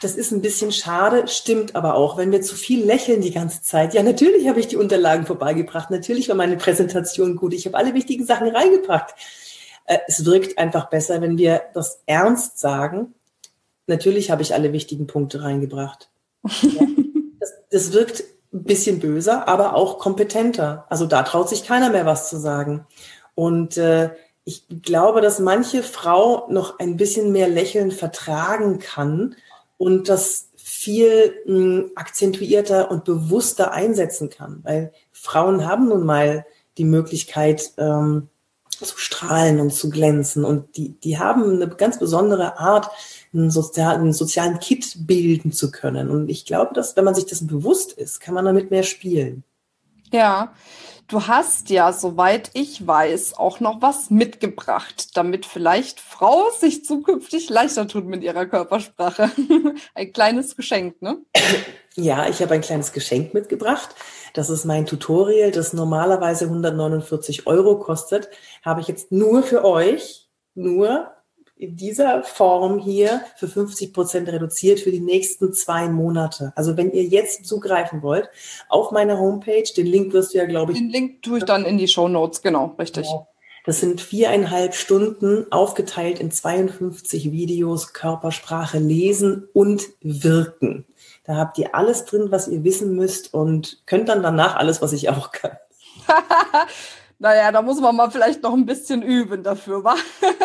Das 0.00 0.14
ist 0.14 0.30
ein 0.30 0.40
bisschen 0.40 0.72
schade, 0.72 1.28
stimmt 1.28 1.74
aber 1.74 1.94
auch, 1.94 2.16
wenn 2.16 2.32
wir 2.32 2.40
zu 2.40 2.54
viel 2.54 2.84
lächeln 2.84 3.20
die 3.20 3.32
ganze 3.32 3.62
Zeit. 3.62 3.92
Ja, 3.92 4.02
natürlich 4.02 4.48
habe 4.48 4.60
ich 4.60 4.68
die 4.68 4.76
Unterlagen 4.76 5.26
vorbeigebracht, 5.26 5.90
natürlich 5.90 6.28
war 6.28 6.36
meine 6.36 6.56
Präsentation 6.56 7.36
gut, 7.36 7.52
ich 7.52 7.66
habe 7.66 7.76
alle 7.76 7.92
wichtigen 7.92 8.24
Sachen 8.24 8.48
reingebracht. 8.48 9.14
Äh, 9.84 9.98
es 10.06 10.24
wirkt 10.24 10.56
einfach 10.56 10.88
besser, 10.88 11.20
wenn 11.20 11.36
wir 11.36 11.62
das 11.74 12.00
ernst 12.06 12.58
sagen. 12.58 13.14
Natürlich 13.86 14.30
habe 14.30 14.42
ich 14.42 14.54
alle 14.54 14.72
wichtigen 14.72 15.06
Punkte 15.06 15.42
reingebracht. 15.42 16.08
Ja, 16.62 16.86
das, 17.40 17.52
das 17.70 17.92
wirkt 17.92 18.24
ein 18.52 18.64
bisschen 18.64 19.00
böser, 19.00 19.48
aber 19.48 19.74
auch 19.74 19.98
kompetenter. 19.98 20.86
Also 20.88 21.06
da 21.06 21.22
traut 21.22 21.48
sich 21.48 21.64
keiner 21.64 21.90
mehr 21.90 22.06
was 22.06 22.28
zu 22.28 22.38
sagen. 22.38 22.86
Und 23.34 23.76
äh, 23.76 24.10
ich 24.50 24.82
glaube, 24.82 25.20
dass 25.20 25.38
manche 25.38 25.84
Frau 25.84 26.48
noch 26.50 26.80
ein 26.80 26.96
bisschen 26.96 27.30
mehr 27.30 27.48
Lächeln 27.48 27.92
vertragen 27.92 28.80
kann 28.80 29.36
und 29.78 30.08
das 30.08 30.48
viel 30.56 31.34
mh, 31.46 31.54
hm, 31.54 31.90
akzentuierter 31.94 32.90
und 32.90 33.04
bewusster 33.04 33.70
einsetzen 33.70 34.28
kann, 34.28 34.58
weil 34.64 34.92
Frauen 35.12 35.66
haben 35.66 35.88
nun 35.88 36.04
mal 36.04 36.44
die 36.78 36.84
Möglichkeit 36.84 37.70
ähm, 37.78 38.28
zu 38.70 38.98
strahlen 38.98 39.60
und 39.60 39.72
zu 39.72 39.88
glänzen 39.88 40.44
und 40.44 40.76
die, 40.76 40.98
die 40.98 41.20
haben 41.20 41.44
eine 41.44 41.68
ganz 41.68 42.00
besondere 42.00 42.58
Art, 42.58 42.90
einen, 43.32 43.52
sozial, 43.52 43.94
einen 43.94 44.12
sozialen 44.12 44.58
Kit 44.58 45.06
bilden 45.06 45.52
zu 45.52 45.70
können. 45.70 46.10
Und 46.10 46.28
ich 46.28 46.44
glaube, 46.44 46.74
dass 46.74 46.96
wenn 46.96 47.04
man 47.04 47.14
sich 47.14 47.26
das 47.26 47.46
bewusst 47.46 47.92
ist, 47.92 48.18
kann 48.18 48.34
man 48.34 48.46
damit 48.46 48.72
mehr 48.72 48.82
spielen. 48.82 49.44
Ja, 50.10 50.54
Du 51.10 51.26
hast 51.26 51.70
ja, 51.70 51.92
soweit 51.92 52.50
ich 52.54 52.86
weiß, 52.86 53.36
auch 53.36 53.58
noch 53.58 53.82
was 53.82 54.10
mitgebracht, 54.10 55.16
damit 55.16 55.44
vielleicht 55.44 55.98
Frau 55.98 56.50
sich 56.56 56.84
zukünftig 56.84 57.50
leichter 57.50 57.88
tut 57.88 58.06
mit 58.06 58.22
ihrer 58.22 58.46
Körpersprache. 58.46 59.28
ein 59.94 60.12
kleines 60.12 60.54
Geschenk, 60.54 61.02
ne? 61.02 61.18
Ja, 61.96 62.28
ich 62.28 62.40
habe 62.40 62.54
ein 62.54 62.60
kleines 62.60 62.92
Geschenk 62.92 63.34
mitgebracht. 63.34 63.88
Das 64.34 64.50
ist 64.50 64.64
mein 64.64 64.86
Tutorial, 64.86 65.50
das 65.50 65.72
normalerweise 65.72 66.44
149 66.44 67.48
Euro 67.48 67.80
kostet. 67.80 68.28
Habe 68.64 68.80
ich 68.80 68.86
jetzt 68.86 69.10
nur 69.10 69.42
für 69.42 69.64
euch, 69.64 70.28
nur 70.54 71.10
in 71.60 71.76
dieser 71.76 72.22
Form 72.22 72.78
hier 72.78 73.20
für 73.36 73.46
50 73.46 73.92
Prozent 73.92 74.28
reduziert 74.28 74.80
für 74.80 74.90
die 74.90 75.00
nächsten 75.00 75.52
zwei 75.52 75.88
Monate. 75.88 76.54
Also 76.56 76.78
wenn 76.78 76.90
ihr 76.90 77.04
jetzt 77.04 77.44
zugreifen 77.44 78.00
wollt, 78.02 78.30
auf 78.70 78.92
meiner 78.92 79.18
Homepage, 79.18 79.70
den 79.76 79.86
Link 79.86 80.14
wirst 80.14 80.32
du 80.32 80.38
ja, 80.38 80.46
glaube 80.46 80.72
ich. 80.72 80.78
Den 80.78 80.88
Link 80.88 81.22
tue 81.22 81.38
ich 81.38 81.44
dann 81.44 81.66
in 81.66 81.76
die 81.76 81.86
Show 81.86 82.08
Notes, 82.08 82.40
genau, 82.40 82.74
richtig. 82.78 83.06
Genau. 83.06 83.28
Das 83.66 83.78
sind 83.78 84.00
viereinhalb 84.00 84.74
Stunden 84.74 85.52
aufgeteilt 85.52 86.18
in 86.18 86.30
52 86.30 87.30
Videos 87.30 87.92
Körpersprache 87.92 88.78
lesen 88.78 89.46
und 89.52 89.82
wirken. 90.00 90.86
Da 91.24 91.36
habt 91.36 91.58
ihr 91.58 91.74
alles 91.74 92.06
drin, 92.06 92.28
was 92.30 92.48
ihr 92.48 92.64
wissen 92.64 92.96
müsst 92.96 93.34
und 93.34 93.82
könnt 93.84 94.08
dann 94.08 94.22
danach 94.22 94.56
alles, 94.56 94.80
was 94.80 94.94
ich 94.94 95.10
auch 95.10 95.30
kann. 95.30 95.52
Naja, 97.22 97.52
da 97.52 97.60
muss 97.60 97.78
man 97.78 97.94
mal 97.94 98.10
vielleicht 98.10 98.42
noch 98.42 98.54
ein 98.54 98.64
bisschen 98.64 99.02
üben 99.02 99.42
dafür, 99.42 99.84
wa? 99.84 99.94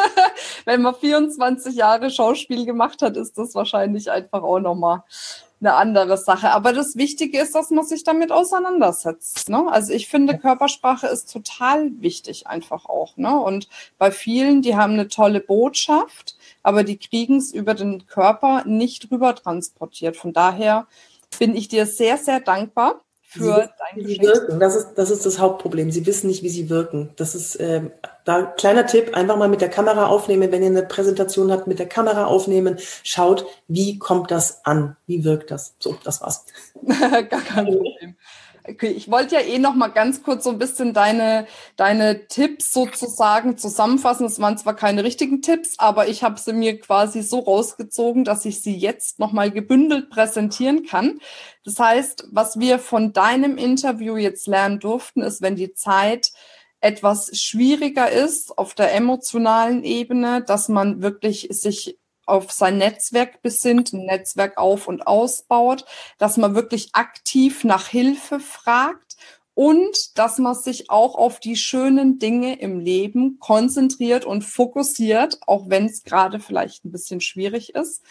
Wenn 0.66 0.82
man 0.82 0.94
24 0.94 1.74
Jahre 1.74 2.10
Schauspiel 2.10 2.66
gemacht 2.66 3.02
hat, 3.02 3.16
ist 3.16 3.38
das 3.38 3.56
wahrscheinlich 3.56 4.12
einfach 4.12 4.44
auch 4.44 4.60
nochmal 4.60 5.04
eine 5.62 5.74
andere 5.76 6.18
Sache. 6.18 6.52
Aber 6.52 6.74
das 6.74 6.98
Wichtige 6.98 7.40
ist, 7.40 7.56
dass 7.56 7.70
man 7.70 7.86
sich 7.86 8.04
damit 8.04 8.34
auseinandersetzt. 8.34 9.48
Ne? 9.48 9.72
Also 9.72 9.94
ich 9.94 10.10
finde, 10.10 10.38
Körpersprache 10.38 11.08
ist 11.08 11.32
total 11.32 11.92
wichtig 12.02 12.48
einfach 12.48 12.88
auch. 12.88 13.16
Ne? 13.16 13.40
Und 13.40 13.70
bei 13.98 14.12
vielen, 14.12 14.62
die 14.62 14.76
haben 14.76 14.94
eine 14.94 15.08
tolle 15.08 15.40
Botschaft, 15.40 16.36
aber 16.62 16.84
die 16.84 16.98
kriegen 16.98 17.38
es 17.38 17.54
über 17.54 17.74
den 17.74 18.06
Körper 18.06 18.66
nicht 18.66 19.10
rüber 19.12 19.34
transportiert. 19.34 20.18
Von 20.18 20.34
daher 20.34 20.88
bin 21.40 21.56
ich 21.56 21.70
dir 21.70 21.86
sehr, 21.86 22.18
sehr 22.18 22.42
dankbar 22.42 23.05
für 23.38 23.70
dein 23.78 24.04
Geschenk. 24.04 24.24
Wirken. 24.24 24.60
Das 24.60 24.76
ist, 24.76 24.94
das 24.96 25.10
ist 25.10 25.26
das 25.26 25.40
Hauptproblem. 25.40 25.92
Sie 25.92 26.06
wissen 26.06 26.28
nicht, 26.28 26.44
wie 26.44 26.50
sie 26.50 26.70
wirken. 26.70 27.12
Das 27.16 27.36
ist 27.36 27.56
äh, 27.58 27.82
da 28.26 28.44
kleiner 28.44 28.86
Tipp, 28.88 29.16
einfach 29.16 29.38
mal 29.38 29.48
mit 29.48 29.62
der 29.62 29.70
Kamera 29.70 30.08
aufnehmen, 30.08 30.52
wenn 30.52 30.64
ihr 30.64 30.70
eine 30.70 30.84
Präsentation 30.84 31.52
habt, 31.52 31.68
mit 31.68 31.80
der 31.80 31.88
Kamera 31.88 32.26
aufnehmen, 32.26 32.78
schaut, 33.04 33.46
wie 33.68 34.00
kommt 34.00 34.32
das 34.32 34.66
an? 34.66 34.98
Wie 35.06 35.24
wirkt 35.24 35.52
das? 35.52 35.76
So, 35.80 35.96
das 36.04 36.22
war's. 36.22 36.46
Gar 36.88 37.24
kein 37.24 37.66
Problem. 37.66 38.16
Okay, 38.68 38.88
ich 38.88 39.12
wollte 39.12 39.36
ja 39.36 39.42
eh 39.42 39.60
noch 39.60 39.76
mal 39.76 39.90
ganz 39.90 40.24
kurz 40.24 40.44
so 40.44 40.50
ein 40.50 40.58
bisschen 40.58 40.94
deine, 40.94 41.46
deine 41.76 42.28
Tipps 42.28 42.74
sozusagen 42.74 43.60
zusammenfassen. 43.60 44.26
Es 44.26 44.40
waren 44.40 44.58
zwar 44.58 44.76
keine 44.76 45.04
richtigen 45.04 45.44
Tipps, 45.44 45.76
aber 45.78 46.08
ich 46.08 46.24
habe 46.24 46.40
sie 46.40 46.54
mir 46.54 46.80
quasi 46.80 47.22
so 47.22 47.40
rausgezogen, 47.40 48.24
dass 48.24 48.44
ich 48.44 48.64
sie 48.64 48.76
jetzt 48.76 49.20
noch 49.20 49.32
mal 49.34 49.52
gebündelt 49.52 50.10
präsentieren 50.10 50.84
kann. 50.84 51.20
Das 51.64 51.78
heißt, 51.80 52.30
was 52.32 52.58
wir 52.60 52.80
von 52.80 53.14
deinem 53.14 53.58
Interview 53.58 54.18
jetzt 54.18 54.48
lernen 54.48 54.80
durften, 54.80 55.22
ist, 55.22 55.44
wenn 55.44 55.56
die 55.56 55.74
Zeit 55.74 56.32
etwas 56.82 57.38
schwieriger 57.40 58.12
ist 58.12 58.58
auf 58.58 58.74
der 58.74 58.96
emotionalen 58.96 59.84
Ebene, 59.84 60.44
dass 60.44 60.70
man 60.70 61.04
wirklich 61.04 61.50
sich 61.52 62.00
auf 62.26 62.52
sein 62.52 62.78
Netzwerk 62.78 63.42
besinnt, 63.42 63.94
ein 63.94 64.06
Netzwerk 64.06 64.58
auf 64.58 64.88
und 64.88 65.08
ausbaut, 65.08 65.86
dass 66.18 66.38
man 66.38 66.56
wirklich 66.56 66.90
aktiv 66.94 67.64
nach 67.64 67.88
Hilfe 67.88 68.40
fragt 68.40 69.16
und 69.54 70.18
dass 70.18 70.38
man 70.38 70.54
sich 70.54 70.90
auch 70.90 71.16
auf 71.16 71.40
die 71.40 71.56
schönen 71.56 72.20
Dinge 72.20 72.60
im 72.60 72.80
Leben 72.80 73.40
konzentriert 73.40 74.26
und 74.26 74.44
fokussiert, 74.44 75.40
auch 75.48 75.70
wenn 75.70 75.86
es 75.86 76.04
gerade 76.04 76.40
vielleicht 76.40 76.86
ein 76.86 76.92
bisschen 76.92 77.22
schwierig 77.22 77.74
ist. 77.74 78.04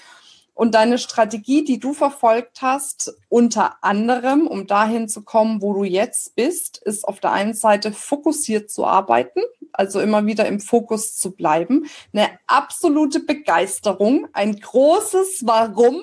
Und 0.54 0.76
deine 0.76 0.98
Strategie, 0.98 1.64
die 1.64 1.80
du 1.80 1.92
verfolgt 1.92 2.62
hast, 2.62 3.12
unter 3.28 3.82
anderem, 3.82 4.46
um 4.46 4.66
dahin 4.66 5.08
zu 5.08 5.22
kommen, 5.22 5.60
wo 5.60 5.74
du 5.74 5.84
jetzt 5.84 6.36
bist, 6.36 6.78
ist 6.78 7.06
auf 7.06 7.20
der 7.20 7.32
einen 7.32 7.54
Seite 7.54 7.92
fokussiert 7.92 8.70
zu 8.70 8.86
arbeiten, 8.86 9.40
also 9.74 10.00
immer 10.00 10.26
wieder 10.26 10.46
im 10.46 10.60
Fokus 10.60 11.16
zu 11.16 11.32
bleiben, 11.32 11.86
eine 12.12 12.38
absolute 12.46 13.20
Begeisterung, 13.20 14.28
ein 14.32 14.56
großes 14.56 15.42
Warum 15.44 16.02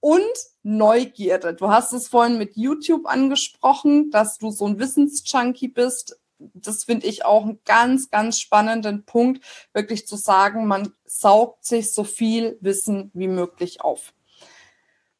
und 0.00 0.22
Neugierde. 0.62 1.54
Du 1.54 1.68
hast 1.68 1.92
es 1.92 2.08
vorhin 2.08 2.38
mit 2.38 2.56
YouTube 2.56 3.06
angesprochen, 3.06 4.10
dass 4.10 4.38
du 4.38 4.50
so 4.50 4.66
ein 4.66 4.78
Wissensjunkie 4.78 5.68
bist 5.68 6.18
das 6.38 6.84
finde 6.84 7.06
ich 7.06 7.24
auch 7.24 7.44
einen 7.44 7.60
ganz, 7.64 8.10
ganz 8.10 8.38
spannenden 8.38 9.04
Punkt, 9.04 9.44
wirklich 9.72 10.06
zu 10.06 10.16
sagen, 10.16 10.66
man 10.66 10.92
saugt 11.04 11.64
sich 11.64 11.92
so 11.92 12.04
viel 12.04 12.58
Wissen 12.60 13.10
wie 13.14 13.28
möglich 13.28 13.80
auf. 13.80 14.12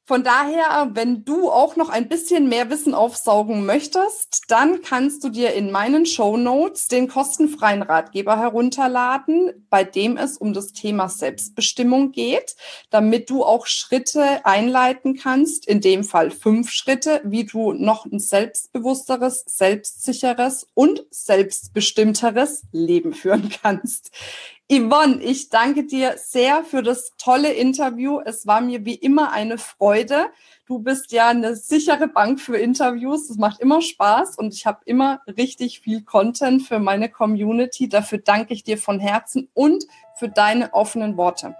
Von 0.09 0.25
daher, 0.25 0.89
wenn 0.95 1.27
du 1.27 1.51
auch 1.51 1.77
noch 1.77 1.91
ein 1.91 2.09
bisschen 2.09 2.49
mehr 2.49 2.71
Wissen 2.71 2.95
aufsaugen 2.95 3.67
möchtest, 3.67 4.45
dann 4.49 4.81
kannst 4.81 5.23
du 5.23 5.29
dir 5.29 5.53
in 5.53 5.71
meinen 5.71 6.07
Show 6.07 6.39
Notes 6.39 6.89
den 6.89 7.09
kostenfreien 7.09 7.83
Ratgeber 7.83 8.39
herunterladen, 8.39 9.67
bei 9.69 9.85
dem 9.85 10.17
es 10.17 10.39
um 10.39 10.55
das 10.55 10.73
Thema 10.73 11.11
Selbstbestimmung 11.11 12.13
geht, 12.13 12.57
damit 12.89 13.29
du 13.29 13.45
auch 13.45 13.67
Schritte 13.67 14.47
einleiten 14.47 15.15
kannst, 15.15 15.69
in 15.69 15.83
dem 15.83 16.05
Fall 16.05 16.31
fünf 16.31 16.71
Schritte, 16.71 17.21
wie 17.25 17.45
du 17.45 17.75
noch 17.75 18.07
ein 18.07 18.19
selbstbewussteres, 18.19 19.45
selbstsicheres 19.47 20.69
und 20.73 21.05
selbstbestimmteres 21.11 22.63
Leben 22.73 23.13
führen 23.13 23.51
kannst. 23.63 24.11
Yvonne, 24.71 25.23
ich 25.23 25.49
danke 25.49 25.85
dir 25.85 26.17
sehr 26.19 26.63
für 26.63 26.83
das 26.83 27.15
tolle 27.17 27.53
Interview. 27.55 28.21
Es 28.23 28.47
war 28.47 28.61
mir 28.61 28.85
wie 28.85 28.97
immer 28.97 29.33
eine 29.33 29.57
Freude. 29.57 30.27
Du 30.67 30.81
bist 30.81 31.11
ja 31.11 31.29
eine 31.29 31.57
sichere 31.57 32.07
Bank 32.07 32.39
für 32.39 32.59
Interviews. 32.59 33.31
Es 33.31 33.39
macht 33.39 33.61
immer 33.61 33.81
Spaß 33.81 34.37
und 34.37 34.53
ich 34.53 34.67
habe 34.67 34.81
immer 34.85 35.23
richtig 35.27 35.81
viel 35.81 36.03
Content 36.03 36.63
für 36.65 36.81
meine 36.81 37.09
Community. 37.09 37.89
Dafür 37.89 38.19
danke 38.19 38.53
ich 38.53 38.63
dir 38.63 38.77
von 38.77 39.01
Herzen 39.01 39.49
und 39.55 39.85
für 40.17 40.29
deine 40.29 40.75
offenen 40.75 41.17
Worte. 41.17 41.57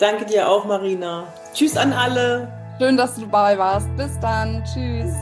Danke 0.00 0.26
dir 0.26 0.48
auch, 0.48 0.64
Marina. 0.64 1.32
Tschüss 1.52 1.76
an 1.76 1.92
alle. 1.92 2.52
Schön, 2.80 2.96
dass 2.96 3.14
du 3.14 3.20
dabei 3.20 3.56
warst. 3.56 3.86
Bis 3.96 4.18
dann. 4.18 4.64
Tschüss. 4.64 5.14